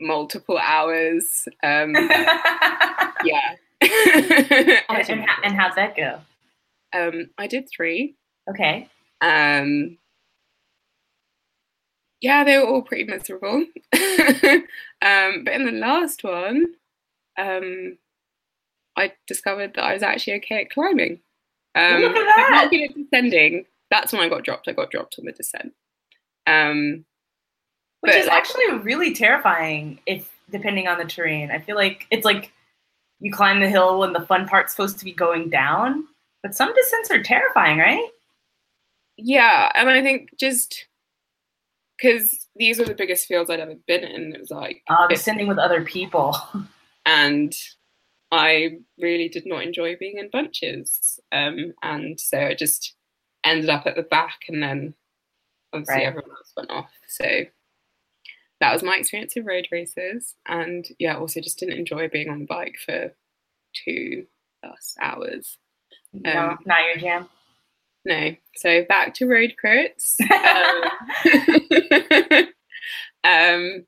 multiple 0.00 0.58
hours. 0.58 1.48
Um, 1.62 1.92
yeah. 3.24 3.54
and, 3.80 3.90
and, 4.90 5.20
how- 5.26 5.42
and 5.44 5.54
how'd 5.54 5.76
that 5.76 5.96
go? 5.96 6.20
um, 6.94 7.30
I 7.38 7.46
did 7.46 7.68
three. 7.70 8.14
Okay. 8.50 8.88
Um, 9.20 9.98
yeah, 12.20 12.44
they 12.44 12.58
were 12.58 12.66
all 12.66 12.82
pretty 12.82 13.04
miserable. 13.04 13.64
um, 13.94 15.44
but 15.44 15.54
in 15.54 15.66
the 15.66 15.72
last 15.72 16.24
one, 16.24 16.74
um, 17.38 17.98
I 18.98 19.12
discovered 19.26 19.72
that 19.74 19.84
I 19.84 19.94
was 19.94 20.02
actually 20.02 20.34
okay 20.34 20.62
at 20.62 20.70
climbing. 20.70 21.20
Um, 21.74 22.02
Look 22.02 22.16
at 22.16 22.24
that. 22.36 22.48
not 22.50 22.70
good 22.70 22.90
at 22.90 22.94
descending. 22.96 23.64
That's 23.90 24.12
when 24.12 24.22
I 24.22 24.28
got 24.28 24.44
dropped. 24.44 24.68
I 24.68 24.72
got 24.72 24.90
dropped 24.90 25.16
on 25.18 25.24
the 25.24 25.32
descent. 25.32 25.72
Um, 26.46 27.04
Which 28.00 28.12
But, 28.12 28.20
is 28.20 28.26
like- 28.26 28.36
actually 28.36 28.72
really 28.78 29.14
terrifying 29.14 30.00
if 30.06 30.30
depending 30.50 30.88
on 30.88 30.98
the 30.98 31.04
terrain. 31.04 31.50
I 31.50 31.58
feel 31.58 31.76
like 31.76 32.06
it's 32.10 32.24
like 32.24 32.52
you 33.20 33.32
climb 33.32 33.60
the 33.60 33.68
hill 33.68 33.98
when 34.00 34.12
the 34.12 34.20
fun 34.26 34.46
part's 34.48 34.72
supposed 34.72 34.98
to 34.98 35.04
be 35.04 35.12
going 35.12 35.50
down. 35.50 36.06
But 36.42 36.54
some 36.54 36.72
descents 36.74 37.10
are 37.10 37.22
terrifying, 37.22 37.78
right? 37.78 38.08
yeah, 39.20 39.70
I 39.74 39.80
and 39.80 39.90
I 39.90 40.00
think 40.02 40.30
just 40.38 40.86
because 41.96 42.46
these 42.54 42.78
were 42.78 42.84
the 42.84 42.94
biggest 42.94 43.26
fields 43.26 43.50
I'd 43.50 43.58
ever 43.60 43.74
been 43.88 44.04
in, 44.04 44.32
it 44.32 44.40
was 44.40 44.50
like 44.52 44.82
Uh, 44.88 45.08
descending 45.08 45.48
with 45.48 45.58
other 45.58 45.82
people. 45.84 46.36
and 47.06 47.52
I 48.30 48.78
really 49.00 49.28
did 49.28 49.44
not 49.46 49.62
enjoy 49.62 49.96
being 49.98 50.18
in 50.18 50.28
bunches. 50.30 51.18
Um, 51.32 51.72
and 51.82 52.18
so 52.20 52.38
I 52.38 52.54
just 52.54 52.94
ended 53.44 53.70
up 53.70 53.86
at 53.86 53.96
the 53.96 54.02
back, 54.02 54.40
and 54.48 54.62
then 54.62 54.94
obviously 55.72 55.94
Right. 55.96 56.06
everyone 56.06 56.30
else 56.32 56.52
went 56.56 56.70
off. 56.70 56.90
So 57.08 57.24
that 58.60 58.72
was 58.72 58.82
my 58.82 58.96
experience 58.96 59.36
of 59.36 59.46
road 59.46 59.68
races, 59.70 60.34
and 60.46 60.84
yeah, 60.98 61.16
also 61.16 61.40
just 61.40 61.58
didn't 61.58 61.78
enjoy 61.78 62.08
being 62.08 62.28
on 62.28 62.40
the 62.40 62.46
bike 62.46 62.76
for 62.84 63.14
two 63.84 64.26
plus 64.62 64.94
hours. 65.00 65.58
no, 66.12 66.50
Um, 66.50 66.58
not 66.66 66.84
your 66.84 66.96
jam. 66.96 67.28
No, 68.04 68.34
so 68.56 68.84
back 68.88 69.14
to 69.14 69.26
road 69.26 69.54
crits. 69.62 70.16
Um, 73.24 73.24
um, 73.24 73.86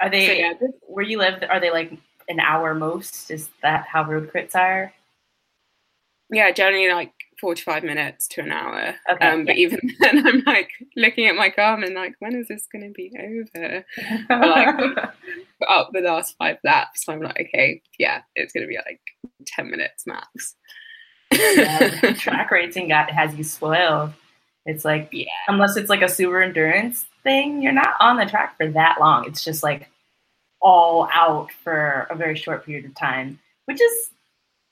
Are 0.00 0.06
so 0.06 0.10
they 0.10 0.38
yeah, 0.40 0.52
where 0.86 1.04
you 1.04 1.18
live? 1.18 1.42
Are 1.48 1.60
they 1.60 1.70
like 1.70 1.92
an 2.28 2.40
hour 2.40 2.74
most? 2.74 3.30
Is 3.30 3.48
that 3.62 3.86
how 3.86 4.04
road 4.04 4.30
crits 4.32 4.54
are? 4.54 4.92
yeah, 6.30 6.50
generally 6.50 6.92
like 6.92 7.12
45 7.40 7.84
minutes 7.84 8.28
to 8.28 8.42
an 8.42 8.52
hour. 8.52 8.94
Okay, 9.10 9.26
um, 9.26 9.46
but 9.46 9.56
even 9.56 9.80
then, 10.00 10.26
I'm 10.26 10.42
like 10.44 10.70
looking 10.94 11.26
at 11.26 11.36
my 11.36 11.48
car 11.48 11.82
and 11.82 11.94
like, 11.94 12.16
when 12.18 12.34
is 12.36 12.48
this 12.48 12.66
going 12.70 12.84
to 12.86 12.92
be 12.92 13.10
over? 13.18 13.84
like- 14.28 14.98
up 15.68 15.90
the 15.94 16.00
last 16.02 16.36
five 16.38 16.58
laps, 16.64 17.08
I'm 17.08 17.20
like, 17.22 17.40
okay, 17.48 17.80
yeah, 17.98 18.20
it's 18.36 18.52
going 18.52 18.62
to 18.64 18.68
be 18.68 18.76
like 18.76 19.00
10 19.46 19.70
minutes 19.70 20.06
max. 20.06 20.54
Yeah, 21.32 22.12
track 22.18 22.50
racing 22.50 22.88
got 22.88 23.10
has 23.10 23.34
you 23.34 23.44
spoiled. 23.44 24.12
It's 24.66 24.84
like 24.84 25.08
Yeah. 25.12 25.24
unless 25.48 25.76
it's 25.78 25.88
like 25.88 26.02
a 26.02 26.08
super 26.10 26.42
endurance 26.42 27.06
thing, 27.22 27.62
you're 27.62 27.72
not 27.72 27.94
on 28.00 28.18
the 28.18 28.26
track 28.26 28.56
for 28.58 28.68
that 28.68 28.98
long. 29.00 29.24
It's 29.26 29.42
just 29.42 29.62
like 29.62 29.88
all 30.60 31.08
out 31.12 31.50
for 31.64 32.06
a 32.10 32.16
very 32.16 32.36
short 32.36 32.64
period 32.66 32.84
of 32.84 32.94
time, 32.94 33.38
which 33.66 33.80
is 33.80 34.10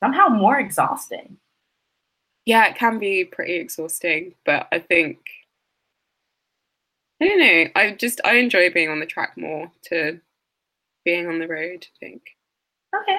somehow 0.03 0.29
more 0.29 0.59
exhausting. 0.59 1.37
yeah, 2.44 2.66
it 2.68 2.77
can 2.77 2.99
be 2.99 3.25
pretty 3.25 3.55
exhausting, 3.55 4.35
but 4.44 4.68
I 4.72 4.79
think 4.79 5.18
I 7.20 7.27
don't 7.29 7.40
know. 7.40 7.64
I 7.75 7.92
just 7.92 8.20
I 8.25 8.35
enjoy 8.37 8.70
being 8.70 8.90
on 8.90 9.01
the 9.01 9.07
track 9.07 9.37
more 9.37 9.70
to 9.85 10.20
being 11.05 11.27
on 11.27 11.38
the 11.38 11.49
road. 11.49 11.87
I 11.87 12.07
think. 12.07 12.22
Okay. 12.94 13.18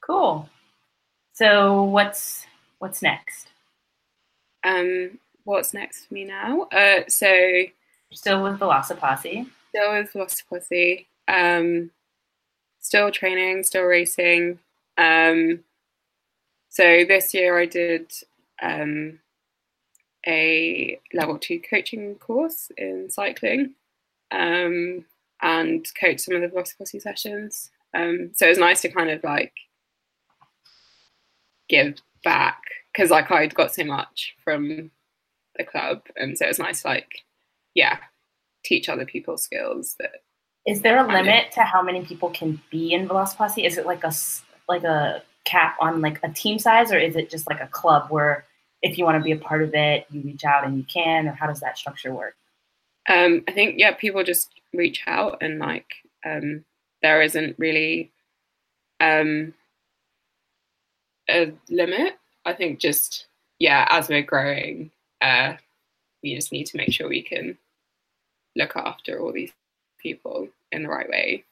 Cool. 0.00 0.48
So 1.32 1.82
what's 1.84 2.46
what's 2.78 3.02
next? 3.02 3.48
Um, 4.64 5.18
what's 5.44 5.74
next 5.74 6.06
for 6.06 6.14
me 6.14 6.24
now? 6.24 6.62
Uh, 6.72 7.02
so 7.08 7.64
still 8.12 8.42
with 8.42 8.58
Velociposse. 8.58 9.46
Still 9.70 9.92
with 9.92 10.12
Velociposse. 10.12 11.06
Um, 11.28 11.90
still 12.80 13.10
training, 13.10 13.64
still 13.64 13.84
racing. 13.84 14.58
Um, 14.96 15.60
so 16.70 17.04
this 17.06 17.34
year 17.34 17.58
I 17.58 17.66
did 17.66 18.10
um, 18.62 19.20
a 20.26 20.98
level 21.12 21.38
two 21.38 21.60
coaching 21.60 22.14
course 22.16 22.70
in 22.76 23.10
cycling 23.10 23.74
um, 24.30 25.04
and 25.42 25.86
coach 26.00 26.20
some 26.20 26.34
of 26.34 26.42
the 26.42 26.48
Velociposse 26.48 27.00
sessions. 27.00 27.70
Um, 27.94 28.30
so 28.34 28.46
it 28.46 28.50
was 28.50 28.58
nice 28.58 28.82
to 28.82 28.90
kind 28.90 29.10
of 29.10 29.22
like 29.24 29.52
give 31.68 31.96
back 32.24 32.60
because 32.92 33.10
like 33.10 33.30
I'd 33.30 33.54
got 33.54 33.74
so 33.74 33.84
much 33.84 34.34
from 34.42 34.90
the 35.56 35.64
club, 35.64 36.02
and 36.16 36.36
so 36.36 36.44
it 36.44 36.48
was 36.48 36.58
nice 36.58 36.84
like 36.84 37.24
yeah 37.74 37.98
teach 38.64 38.88
other 38.88 39.06
people 39.06 39.36
skills 39.38 39.96
that 39.98 40.22
is 40.68 40.82
there 40.82 40.98
a 40.98 41.06
limit 41.10 41.50
to 41.52 41.62
how 41.62 41.80
many 41.80 42.04
people 42.04 42.28
can 42.28 42.60
be 42.70 42.92
in 42.92 43.08
Velociposse? 43.08 43.64
Is 43.64 43.78
it 43.78 43.86
like 43.86 44.04
a 44.04 44.12
like 44.68 44.84
a 44.84 45.22
cap 45.46 45.76
on 45.80 46.02
like 46.02 46.20
a 46.22 46.28
team 46.28 46.58
size, 46.58 46.92
or 46.92 46.98
is 46.98 47.16
it 47.16 47.30
just 47.30 47.48
like 47.48 47.62
a 47.62 47.66
club 47.68 48.10
where 48.10 48.44
if 48.82 48.98
you 48.98 49.04
want 49.06 49.16
to 49.16 49.24
be 49.24 49.32
a 49.32 49.38
part 49.38 49.62
of 49.62 49.74
it, 49.74 50.06
you 50.10 50.20
reach 50.20 50.44
out 50.44 50.66
and 50.66 50.76
you 50.76 50.84
can, 50.84 51.26
or 51.26 51.32
how 51.32 51.46
does 51.46 51.60
that 51.60 51.78
structure 51.78 52.12
work? 52.12 52.36
Um, 53.08 53.44
I 53.48 53.52
think 53.52 53.76
yeah, 53.78 53.92
people 53.92 54.22
just 54.22 54.60
reach 54.74 55.02
out 55.06 55.38
and 55.40 55.58
like 55.58 55.86
um, 56.26 56.66
there 57.00 57.22
isn't 57.22 57.58
really 57.58 58.12
um, 59.00 59.54
a 61.30 61.50
limit. 61.70 62.18
I 62.44 62.52
think 62.52 62.78
just 62.78 63.26
yeah, 63.58 63.88
as 63.90 64.10
we're 64.10 64.22
growing, 64.22 64.90
uh, 65.22 65.54
we 66.22 66.34
just 66.34 66.52
need 66.52 66.66
to 66.66 66.76
make 66.76 66.92
sure 66.92 67.08
we 67.08 67.22
can 67.22 67.56
look 68.54 68.76
after 68.76 69.18
all 69.18 69.32
these 69.32 69.52
people 69.98 70.46
in 70.72 70.82
the 70.82 70.88
right 70.88 71.08
way. 71.08 71.44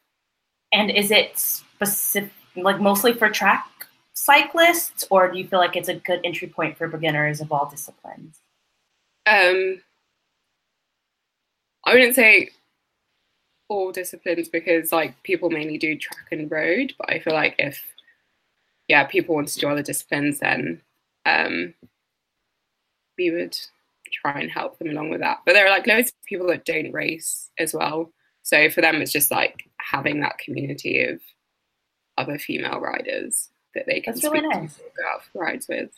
And 0.72 0.90
is 0.90 1.10
it 1.10 1.38
specific, 1.38 2.32
like 2.56 2.80
mostly 2.80 3.12
for 3.12 3.28
track 3.28 3.66
cyclists, 4.14 5.04
or 5.10 5.30
do 5.30 5.38
you 5.38 5.46
feel 5.46 5.58
like 5.58 5.76
it's 5.76 5.88
a 5.88 5.94
good 5.94 6.20
entry 6.24 6.48
point 6.48 6.76
for 6.76 6.88
beginners 6.88 7.40
of 7.40 7.52
all 7.52 7.68
disciplines? 7.70 8.40
Um, 9.26 9.80
I 11.84 11.92
wouldn't 11.92 12.16
say 12.16 12.50
all 13.68 13.92
disciplines 13.92 14.48
because 14.48 14.92
like 14.92 15.20
people 15.22 15.50
mainly 15.50 15.78
do 15.78 15.96
track 15.96 16.28
and 16.32 16.50
road, 16.50 16.94
but 16.98 17.10
I 17.10 17.18
feel 17.18 17.34
like 17.34 17.56
if 17.58 17.82
yeah 18.88 19.04
people 19.04 19.34
want 19.34 19.48
to 19.48 19.58
do 19.58 19.68
other 19.68 19.82
disciplines, 19.82 20.40
then 20.40 20.80
um, 21.24 21.74
we 23.18 23.30
would 23.30 23.58
try 24.12 24.40
and 24.40 24.50
help 24.50 24.78
them 24.78 24.90
along 24.90 25.10
with 25.10 25.20
that. 25.20 25.38
But 25.44 25.52
there 25.52 25.66
are 25.66 25.70
like 25.70 25.86
loads 25.86 26.08
of 26.08 26.24
people 26.26 26.46
that 26.48 26.64
don't 26.64 26.92
race 26.92 27.50
as 27.58 27.74
well. 27.74 28.12
So 28.46 28.70
for 28.70 28.80
them, 28.80 29.02
it's 29.02 29.10
just 29.10 29.32
like 29.32 29.68
having 29.78 30.20
that 30.20 30.38
community 30.38 31.02
of 31.02 31.20
other 32.16 32.38
female 32.38 32.78
riders 32.78 33.48
that 33.74 33.86
they 33.86 34.00
can 34.00 34.14
That's 34.14 34.22
really 34.22 34.46
nice. 34.46 34.76
go 34.76 35.08
out 35.12 35.24
for 35.24 35.40
rides 35.40 35.66
with. 35.68 35.90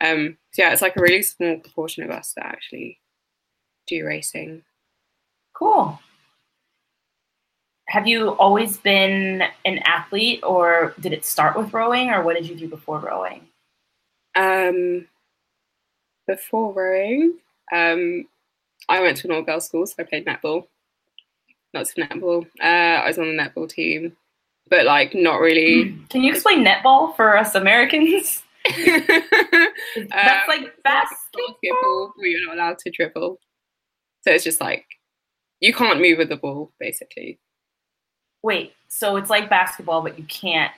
Um, 0.00 0.38
so 0.52 0.62
yeah, 0.62 0.72
it's 0.72 0.82
like 0.82 0.96
a 0.96 1.02
really 1.02 1.20
small 1.22 1.56
proportion 1.56 2.04
of 2.04 2.10
us 2.10 2.32
that 2.36 2.46
actually 2.46 3.00
do 3.88 4.06
racing. 4.06 4.62
Cool. 5.52 5.98
Have 7.88 8.06
you 8.06 8.36
always 8.36 8.78
been 8.78 9.42
an 9.64 9.78
athlete, 9.78 10.44
or 10.44 10.94
did 11.00 11.12
it 11.12 11.24
start 11.24 11.56
with 11.58 11.74
rowing, 11.74 12.10
or 12.10 12.22
what 12.22 12.36
did 12.36 12.48
you 12.48 12.54
do 12.54 12.68
before 12.68 13.00
rowing? 13.00 13.48
Um, 14.36 15.08
before 16.28 16.72
rowing, 16.72 17.38
um, 17.72 18.28
I 18.88 19.00
went 19.00 19.16
to 19.16 19.26
an 19.26 19.34
all 19.34 19.42
girls 19.42 19.66
school, 19.66 19.88
so 19.88 19.96
I 19.98 20.04
played 20.04 20.24
netball 20.24 20.68
lots 21.74 21.90
of 21.90 21.96
netball. 21.96 22.46
Uh, 22.60 23.02
I 23.02 23.06
was 23.06 23.18
on 23.18 23.36
the 23.36 23.42
netball 23.42 23.68
team, 23.68 24.16
but 24.68 24.86
like 24.86 25.14
not 25.14 25.40
really. 25.40 25.96
Can 26.08 26.22
you 26.22 26.32
explain 26.32 26.64
netball 26.64 27.14
for 27.16 27.36
us 27.36 27.54
Americans? 27.54 28.42
That's 28.64 29.08
um, 29.08 30.48
like 30.48 30.82
basketball. 30.82 31.46
basketball, 31.48 32.12
but 32.16 32.24
you're 32.24 32.46
not 32.46 32.56
allowed 32.56 32.78
to 32.78 32.90
dribble. 32.90 33.38
So 34.22 34.30
it's 34.32 34.44
just 34.44 34.60
like 34.60 34.84
you 35.60 35.72
can't 35.72 36.00
move 36.00 36.18
with 36.18 36.28
the 36.28 36.36
ball, 36.36 36.72
basically. 36.78 37.38
Wait, 38.42 38.72
so 38.88 39.16
it's 39.16 39.30
like 39.30 39.50
basketball, 39.50 40.02
but 40.02 40.18
you 40.18 40.24
can't 40.24 40.72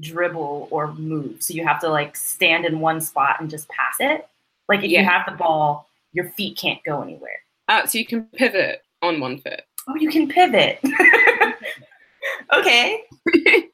dribble 0.00 0.68
or 0.70 0.92
move. 0.94 1.42
So 1.42 1.54
you 1.54 1.64
have 1.64 1.80
to 1.80 1.88
like 1.88 2.16
stand 2.16 2.64
in 2.64 2.80
one 2.80 3.00
spot 3.00 3.40
and 3.40 3.48
just 3.48 3.68
pass 3.68 3.96
it. 4.00 4.26
Like 4.68 4.82
if 4.82 4.90
yeah. 4.90 5.00
you 5.00 5.06
have 5.06 5.26
the 5.26 5.36
ball, 5.36 5.88
your 6.12 6.30
feet 6.30 6.56
can't 6.56 6.82
go 6.84 7.02
anywhere. 7.02 7.40
Uh, 7.68 7.86
so 7.86 7.98
you 7.98 8.06
can 8.06 8.24
pivot 8.34 8.82
on 9.02 9.20
one 9.20 9.38
foot. 9.38 9.62
Oh, 9.88 9.94
you 9.96 10.10
can 10.10 10.28
pivot. 10.28 10.80
okay. 12.54 13.02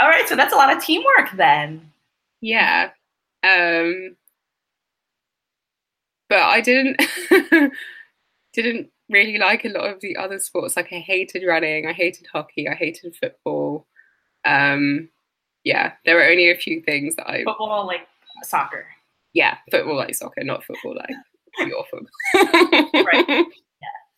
All 0.00 0.08
right, 0.08 0.28
so 0.28 0.36
that's 0.36 0.52
a 0.52 0.56
lot 0.56 0.74
of 0.74 0.82
teamwork 0.82 1.30
then. 1.36 1.90
Yeah. 2.40 2.90
Um 3.42 4.16
but 6.28 6.40
I 6.40 6.60
didn't 6.60 7.00
didn't 8.52 8.90
really 9.08 9.38
like 9.38 9.64
a 9.64 9.68
lot 9.68 9.90
of 9.90 10.00
the 10.00 10.16
other 10.16 10.38
sports. 10.38 10.76
Like 10.76 10.92
I 10.92 10.98
hated 10.98 11.44
running, 11.46 11.86
I 11.86 11.92
hated 11.92 12.26
hockey, 12.32 12.68
I 12.68 12.74
hated 12.74 13.16
football. 13.16 13.86
Um 14.44 15.08
yeah, 15.64 15.94
there 16.04 16.16
were 16.16 16.24
only 16.24 16.50
a 16.50 16.56
few 16.56 16.80
things 16.82 17.16
that 17.16 17.28
I 17.28 17.42
football 17.44 17.86
like 17.86 18.06
soccer. 18.44 18.86
Yeah, 19.32 19.56
football 19.70 19.96
like 19.96 20.14
soccer, 20.14 20.44
not 20.44 20.64
football 20.64 20.96
like 20.96 21.10
the 21.58 21.72
awful. 21.72 22.00
right. 23.04 23.46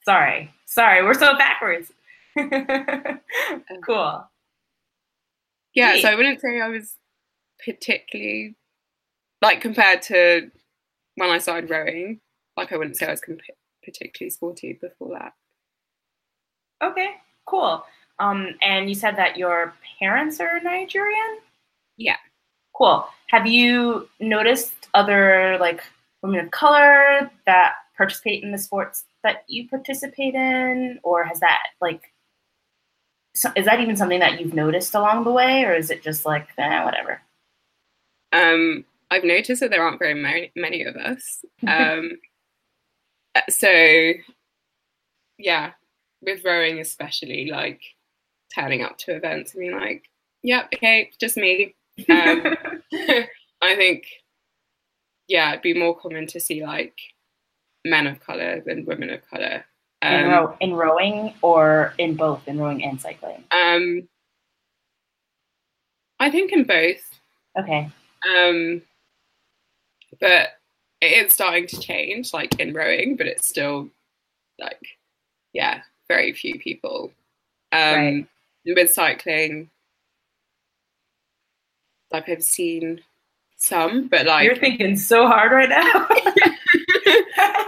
Sorry. 0.09 0.51
Sorry, 0.65 1.03
we're 1.03 1.13
so 1.13 1.37
backwards. 1.37 1.93
cool. 3.85 4.27
Yeah, 5.75 6.01
so 6.01 6.09
I 6.09 6.15
wouldn't 6.15 6.41
say 6.41 6.63
I 6.63 6.69
was 6.69 6.97
particularly 7.63 8.57
like 9.43 9.61
compared 9.61 10.01
to 10.05 10.51
when 11.17 11.29
I 11.29 11.37
started 11.37 11.69
rowing, 11.69 12.21
like 12.57 12.73
I 12.73 12.79
wouldn't 12.79 12.97
say 12.97 13.07
I 13.07 13.11
was 13.11 13.21
comp- 13.21 13.43
particularly 13.85 14.31
sporty 14.31 14.79
before 14.81 15.19
that. 15.19 15.35
Okay, 16.83 17.11
cool. 17.45 17.85
Um, 18.19 18.55
and 18.63 18.89
you 18.89 18.95
said 18.95 19.15
that 19.17 19.37
your 19.37 19.75
parents 19.99 20.41
are 20.41 20.59
Nigerian? 20.61 21.37
Yeah. 21.99 22.17
Cool. 22.75 23.07
Have 23.27 23.47
you 23.47 24.09
noticed 24.21 24.89
other 24.95 25.59
like 25.61 25.83
women 26.23 26.47
of 26.47 26.51
color 26.51 27.31
that 27.45 27.75
participate 27.99 28.43
in 28.43 28.53
the 28.53 28.59
sports 28.59 29.05
that 29.23 29.45
you 29.49 29.69
participate 29.69 30.35
in, 30.35 30.99
or 31.03 31.25
has 31.25 31.41
that 31.41 31.65
like 31.83 32.15
so, 33.35 33.51
is 33.55 33.67
that 33.67 33.81
even 33.81 33.97
something 33.97 34.21
that 34.21 34.41
you've 34.41 34.55
noticed 34.55 34.95
along 34.95 35.25
the 35.25 35.31
way, 35.31 35.65
or 35.65 35.75
is 35.75 35.91
it 35.91 36.03
just 36.03 36.25
like 36.25 36.49
eh, 36.57 36.85
whatever? 36.85 37.21
Um, 38.33 38.85
I've 39.11 39.25
noticed 39.25 39.61
that 39.61 39.71
there 39.71 39.83
aren't 39.83 39.99
very 39.99 40.15
many, 40.15 40.51
many 40.57 40.85
of 40.85 40.97
us. 40.97 41.45
Um, 41.67 42.13
uh, 43.35 43.43
so 43.51 44.13
yeah, 45.39 45.73
with 46.23 46.45
rowing 46.45 46.79
especially, 46.79 47.51
like 47.51 47.83
turning 48.55 48.83
up 48.83 48.97
to 48.99 49.15
events 49.15 49.55
and 49.55 49.61
being 49.61 49.79
like, 49.79 50.05
"Yep, 50.43 50.69
yeah, 50.73 50.79
okay, 50.79 51.11
just 51.21 51.37
me." 51.37 51.75
Um, 52.09 52.57
I 53.61 53.75
think 53.75 54.05
yeah, 55.29 55.51
it'd 55.51 55.63
be 55.63 55.75
more 55.75 55.97
common 55.97 56.27
to 56.29 56.41
see 56.41 56.65
like 56.65 56.97
men 57.85 58.07
of 58.07 58.21
color 58.21 58.63
than 58.65 58.85
women 58.85 59.11
of 59.11 59.29
color. 59.29 59.65
Um, 60.01 60.15
in, 60.15 60.31
row- 60.31 60.57
in 60.61 60.75
rowing 60.75 61.35
or 61.43 61.95
in 61.99 62.15
both, 62.15 62.47
in 62.47 62.59
rowing 62.59 62.85
and 62.85 63.01
cycling? 63.01 63.45
Um, 63.51 64.09
I 66.21 66.31
think 66.31 66.53
in 66.53 66.65
both. 66.65 67.21
Okay. 67.59 67.91
Um, 68.37 68.83
but 70.21 70.51
it 71.01 71.27
is 71.27 71.33
starting 71.33 71.67
to 71.69 71.81
change, 71.81 72.33
like 72.33 72.59
in 72.61 72.75
rowing, 72.75 73.17
but 73.17 73.27
it's 73.27 73.49
still 73.49 73.89
like, 74.59 74.81
yeah, 75.53 75.83
very 76.09 76.33
few 76.33 76.59
people. 76.59 77.13
Um, 77.73 77.95
right. 77.95 78.27
With 78.67 78.91
cycling, 78.91 79.71
like 82.13 82.29
I've 82.29 82.43
seen 82.43 83.01
some, 83.57 84.09
but 84.09 84.27
like 84.27 84.45
you're 84.45 84.57
thinking 84.57 84.97
so 84.97 85.27
hard 85.27 85.53
right 85.53 85.69
now. 85.69 86.07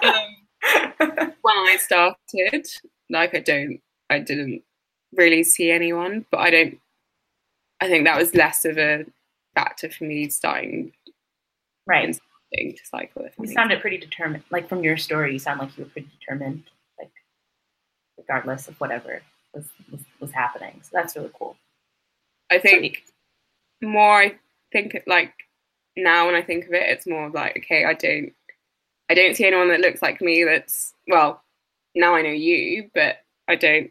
um, 0.04 1.32
when 1.42 1.56
I 1.56 1.78
started, 1.80 2.66
like 3.08 3.34
I 3.34 3.40
don't, 3.40 3.80
I 4.08 4.18
didn't 4.18 4.62
really 5.12 5.42
see 5.42 5.70
anyone, 5.70 6.26
but 6.30 6.40
I 6.40 6.50
don't. 6.50 6.78
I 7.80 7.88
think 7.88 8.04
that 8.04 8.18
was 8.18 8.34
less 8.34 8.64
of 8.64 8.76
a 8.76 9.06
factor 9.54 9.90
for 9.90 10.04
me 10.04 10.28
starting. 10.28 10.92
Right. 11.86 12.18
To 12.52 12.76
cycle. 12.82 13.28
You 13.40 13.46
sounded 13.46 13.80
pretty 13.80 13.96
determined. 13.96 14.42
Like 14.50 14.68
from 14.68 14.82
your 14.82 14.96
story, 14.96 15.32
you 15.32 15.38
sound 15.38 15.60
like 15.60 15.76
you 15.78 15.84
were 15.84 15.90
pretty 15.90 16.08
determined. 16.18 16.64
Like 16.98 17.12
regardless 18.18 18.66
of 18.66 18.78
whatever 18.80 19.22
was 19.54 19.66
was, 19.90 20.00
was 20.18 20.32
happening. 20.32 20.80
So 20.82 20.90
that's 20.92 21.14
really 21.16 21.30
cool. 21.38 21.56
I 22.50 22.58
think 22.58 23.04
more. 23.80 24.22
I 24.22 24.34
think 24.72 25.00
like 25.06 25.32
now 25.96 26.26
when 26.26 26.34
I 26.34 26.42
think 26.42 26.66
of 26.66 26.72
it, 26.72 26.88
it's 26.90 27.06
more 27.06 27.26
of 27.26 27.34
like 27.34 27.56
okay, 27.58 27.84
I 27.84 27.94
don't 27.94 28.32
I 29.10 29.14
don't 29.14 29.36
see 29.36 29.44
anyone 29.44 29.68
that 29.70 29.80
looks 29.80 30.02
like 30.02 30.20
me 30.20 30.44
that's 30.44 30.94
well, 31.08 31.42
now 31.96 32.14
I 32.14 32.22
know 32.22 32.30
you, 32.30 32.90
but 32.94 33.16
I 33.48 33.56
don't 33.56 33.90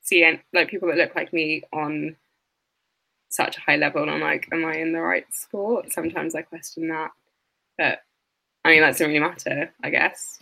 see 0.00 0.24
any, 0.24 0.40
like 0.54 0.70
people 0.70 0.88
that 0.88 0.96
look 0.96 1.14
like 1.14 1.30
me 1.34 1.62
on 1.74 2.16
such 3.28 3.58
a 3.58 3.60
high 3.60 3.76
level, 3.76 4.02
and 4.02 4.10
I'm 4.10 4.22
like, 4.22 4.48
am 4.50 4.64
I 4.64 4.76
in 4.76 4.92
the 4.92 5.00
right 5.02 5.26
sport? 5.32 5.92
Sometimes 5.92 6.34
I 6.34 6.40
question 6.40 6.88
that, 6.88 7.10
but 7.76 8.02
I 8.64 8.70
mean 8.70 8.80
that 8.80 8.92
doesn't 8.92 9.06
really 9.06 9.20
matter, 9.20 9.70
I 9.84 9.90
guess. 9.90 10.40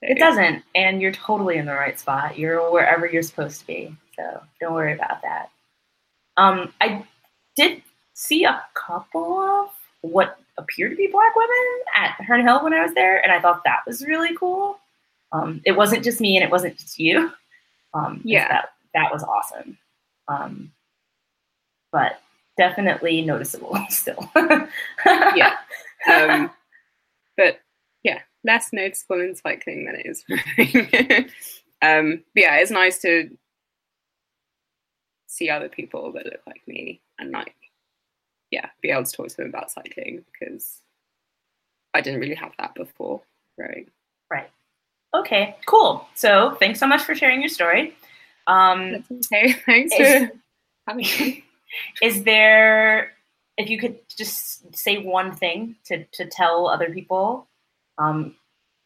It 0.00 0.18
doesn't, 0.18 0.62
and 0.76 1.02
you're 1.02 1.12
totally 1.12 1.56
in 1.56 1.66
the 1.66 1.74
right 1.74 1.98
spot. 1.98 2.38
You're 2.38 2.70
wherever 2.70 3.06
you're 3.06 3.22
supposed 3.22 3.60
to 3.62 3.66
be, 3.66 3.96
so 4.14 4.40
don't 4.60 4.74
worry 4.74 4.92
about 4.92 5.22
that. 5.22 5.50
Um, 6.36 6.72
I 6.80 7.04
did 7.56 7.82
see 8.12 8.44
a 8.44 8.62
couple 8.74 9.40
of 9.40 9.70
what 10.04 10.38
appear 10.58 10.88
to 10.88 10.96
be 10.96 11.08
black 11.08 11.34
women 11.34 11.80
at 11.96 12.16
Herne 12.24 12.46
Hill 12.46 12.62
when 12.62 12.72
I 12.72 12.82
was 12.82 12.94
there, 12.94 13.22
and 13.22 13.32
I 13.32 13.40
thought 13.40 13.64
that 13.64 13.80
was 13.86 14.04
really 14.04 14.36
cool. 14.36 14.78
Um, 15.32 15.60
it 15.64 15.72
wasn't 15.72 16.04
just 16.04 16.20
me, 16.20 16.36
and 16.36 16.44
it 16.44 16.50
wasn't 16.50 16.76
just 16.76 16.98
you. 16.98 17.32
Um, 17.92 18.20
yeah, 18.24 18.48
that 18.48 18.68
that 18.94 19.12
was 19.12 19.22
awesome. 19.22 19.78
Um, 20.28 20.72
but 21.92 22.20
definitely 22.56 23.22
noticeable 23.22 23.78
still. 23.88 24.30
yeah. 25.34 25.56
Um, 26.06 26.50
but 27.34 27.60
yeah, 28.02 28.18
less 28.44 28.68
noticeable 28.74 29.18
in 29.20 29.34
cycling 29.34 29.86
than 29.86 29.94
it 29.96 30.04
is 30.04 30.22
um, 31.82 32.22
but 32.34 32.42
yeah, 32.42 32.56
it's 32.56 32.70
nice 32.70 32.98
to 33.00 33.30
see 35.26 35.48
other 35.48 35.70
people 35.70 36.12
that 36.12 36.26
look 36.26 36.42
like 36.46 36.60
me 36.66 37.00
and 37.18 37.30
like 37.30 37.54
yeah, 38.54 38.68
be 38.80 38.90
able 38.90 39.04
to 39.04 39.12
talk 39.12 39.28
to 39.28 39.36
them 39.36 39.48
about 39.48 39.70
cycling 39.70 40.24
because 40.32 40.80
I 41.92 42.00
didn't 42.00 42.20
really 42.20 42.36
have 42.36 42.52
that 42.58 42.74
before 42.74 43.20
rowing. 43.58 43.90
Right. 44.30 44.48
Okay, 45.12 45.56
cool. 45.66 46.06
So 46.14 46.56
thanks 46.60 46.78
so 46.78 46.86
much 46.86 47.02
for 47.02 47.14
sharing 47.16 47.40
your 47.40 47.48
story. 47.48 47.96
Um, 48.46 49.04
That's 49.08 49.26
okay. 49.26 49.52
Thanks 49.66 49.94
is, 49.98 50.28
for 50.28 50.32
having 50.86 51.06
me. 51.06 51.44
Is 52.02 52.22
there, 52.22 53.12
if 53.58 53.68
you 53.68 53.78
could 53.78 53.98
just 54.08 54.76
say 54.76 54.98
one 54.98 55.34
thing 55.34 55.74
to, 55.86 56.04
to 56.04 56.26
tell 56.26 56.68
other 56.68 56.90
people 56.90 57.48
um, 57.98 58.36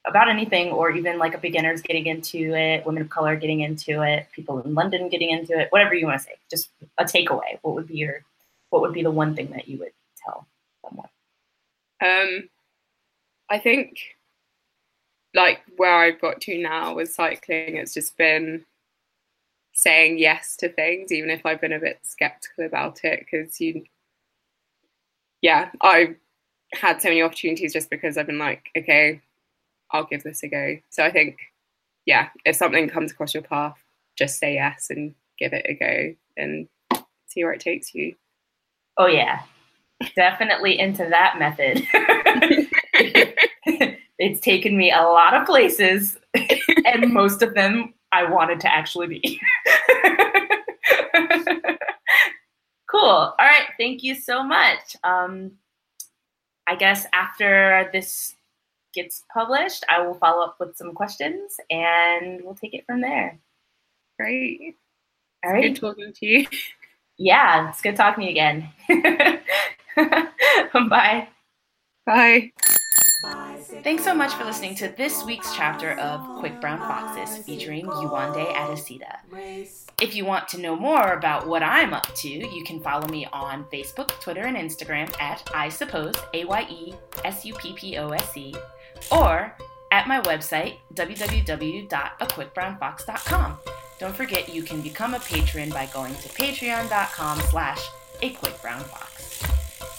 about 0.06 0.30
anything, 0.30 0.70
or 0.70 0.90
even 0.90 1.18
like 1.18 1.34
a 1.34 1.38
beginners 1.38 1.82
getting 1.82 2.06
into 2.06 2.54
it, 2.54 2.86
women 2.86 3.02
of 3.02 3.10
color 3.10 3.36
getting 3.36 3.60
into 3.60 4.00
it, 4.00 4.28
people 4.32 4.60
in 4.60 4.74
London 4.74 5.10
getting 5.10 5.30
into 5.30 5.58
it, 5.58 5.68
whatever 5.70 5.94
you 5.94 6.06
want 6.06 6.18
to 6.18 6.24
say, 6.24 6.36
just 6.50 6.70
a 6.96 7.04
takeaway. 7.04 7.58
What 7.60 7.74
would 7.74 7.88
be 7.88 7.96
your 7.96 8.22
what 8.70 8.82
would 8.82 8.92
be 8.92 9.02
the 9.02 9.10
one 9.10 9.34
thing 9.34 9.50
that 9.50 9.68
you 9.68 9.78
would 9.78 9.92
tell 10.24 10.46
someone? 10.84 11.08
Um, 12.00 12.48
I 13.50 13.58
think 13.58 13.98
like 15.34 15.60
where 15.76 15.94
I've 15.94 16.20
got 16.20 16.40
to 16.42 16.58
now 16.58 16.94
with 16.94 17.12
cycling, 17.12 17.76
it's 17.76 17.94
just 17.94 18.16
been 18.16 18.64
saying 19.72 20.18
yes 20.18 20.56
to 20.56 20.68
things, 20.68 21.12
even 21.12 21.30
if 21.30 21.46
I've 21.46 21.60
been 21.60 21.72
a 21.72 21.78
bit 21.78 22.00
skeptical 22.02 22.66
about 22.66 23.04
it, 23.04 23.20
because 23.20 23.60
you, 23.60 23.84
yeah, 25.40 25.70
I've 25.80 26.16
had 26.74 27.00
so 27.00 27.08
many 27.08 27.22
opportunities 27.22 27.72
just 27.72 27.88
because 27.90 28.18
I've 28.18 28.26
been 28.26 28.38
like, 28.38 28.66
okay, 28.76 29.20
I'll 29.90 30.04
give 30.04 30.22
this 30.22 30.42
a 30.42 30.48
go. 30.48 30.78
So 30.90 31.04
I 31.04 31.10
think, 31.10 31.38
yeah, 32.06 32.28
if 32.44 32.56
something 32.56 32.88
comes 32.88 33.12
across 33.12 33.34
your 33.34 33.42
path, 33.42 33.78
just 34.16 34.38
say 34.38 34.54
yes 34.54 34.88
and 34.90 35.14
give 35.38 35.52
it 35.52 35.66
a 35.68 35.74
go 35.74 36.14
and 36.36 36.68
see 37.26 37.44
where 37.44 37.52
it 37.52 37.60
takes 37.60 37.94
you. 37.94 38.16
Oh 38.98 39.06
yeah, 39.06 39.40
definitely 40.16 40.78
into 40.78 41.06
that 41.08 41.38
method. 41.38 41.82
it's 44.18 44.40
taken 44.40 44.76
me 44.76 44.92
a 44.92 45.02
lot 45.02 45.34
of 45.34 45.46
places, 45.46 46.18
and 46.34 47.12
most 47.12 47.42
of 47.42 47.54
them 47.54 47.94
I 48.12 48.30
wanted 48.30 48.60
to 48.60 48.72
actually 48.72 49.06
be. 49.06 49.40
cool. 52.90 53.00
All 53.00 53.34
right. 53.38 53.68
Thank 53.78 54.02
you 54.02 54.14
so 54.14 54.42
much. 54.42 54.96
Um, 55.04 55.52
I 56.66 56.76
guess 56.76 57.06
after 57.12 57.88
this 57.92 58.34
gets 58.94 59.24
published, 59.32 59.84
I 59.88 60.00
will 60.00 60.14
follow 60.14 60.44
up 60.44 60.56
with 60.58 60.76
some 60.76 60.94
questions 60.94 61.56
and 61.70 62.40
we'll 62.42 62.54
take 62.54 62.74
it 62.74 62.86
from 62.86 63.00
there. 63.00 63.38
Great. 64.18 64.76
All 65.44 65.52
right. 65.52 65.74
Good 65.74 65.80
talking 65.80 66.12
to 66.12 66.26
you. 66.26 66.46
Yeah, 67.18 67.68
it's 67.70 67.80
good 67.82 67.96
talking 67.96 68.22
to 68.22 68.26
you 68.26 68.30
again. 68.30 68.70
Bye. 70.88 71.28
Bye. 72.06 72.52
Thanks 73.82 74.04
so 74.04 74.14
much 74.14 74.32
for 74.34 74.44
listening 74.44 74.76
to 74.76 74.88
this 74.96 75.24
week's 75.24 75.52
chapter 75.54 75.92
of 75.98 76.20
Quick 76.38 76.60
Brown 76.60 76.78
Foxes 76.78 77.38
featuring 77.44 77.86
Yewande 77.86 78.46
Adesida. 78.54 79.16
If 80.00 80.14
you 80.14 80.24
want 80.24 80.46
to 80.48 80.60
know 80.60 80.76
more 80.76 81.14
about 81.14 81.48
what 81.48 81.64
I'm 81.64 81.92
up 81.92 82.06
to, 82.16 82.28
you 82.28 82.62
can 82.64 82.78
follow 82.80 83.08
me 83.08 83.26
on 83.32 83.64
Facebook, 83.64 84.10
Twitter, 84.20 84.42
and 84.42 84.56
Instagram 84.56 85.12
at 85.20 85.50
I 85.52 85.68
suppose, 85.68 86.14
A 86.34 86.44
Y 86.44 86.66
E 86.70 86.94
S 87.24 87.44
U 87.44 87.54
P 87.54 87.72
P 87.72 87.98
O 87.98 88.10
S 88.10 88.36
E, 88.36 88.54
or 89.10 89.52
at 89.90 90.06
my 90.06 90.20
website, 90.20 90.76
www.aquickbrownfox.com. 90.94 93.58
Don't 93.98 94.14
forget 94.14 94.48
you 94.48 94.62
can 94.62 94.80
become 94.80 95.14
a 95.14 95.20
patron 95.20 95.70
by 95.70 95.86
going 95.86 96.14
to 96.14 96.28
patreon.com 96.28 97.40
slash 97.40 97.80
a 98.22 98.30
quick 98.30 98.60
brown 98.62 98.84
fox. 98.84 99.42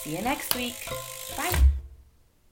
See 0.01 0.15
you 0.15 0.21
next 0.21 0.55
week. 0.55 0.87
Bye. 1.35 1.68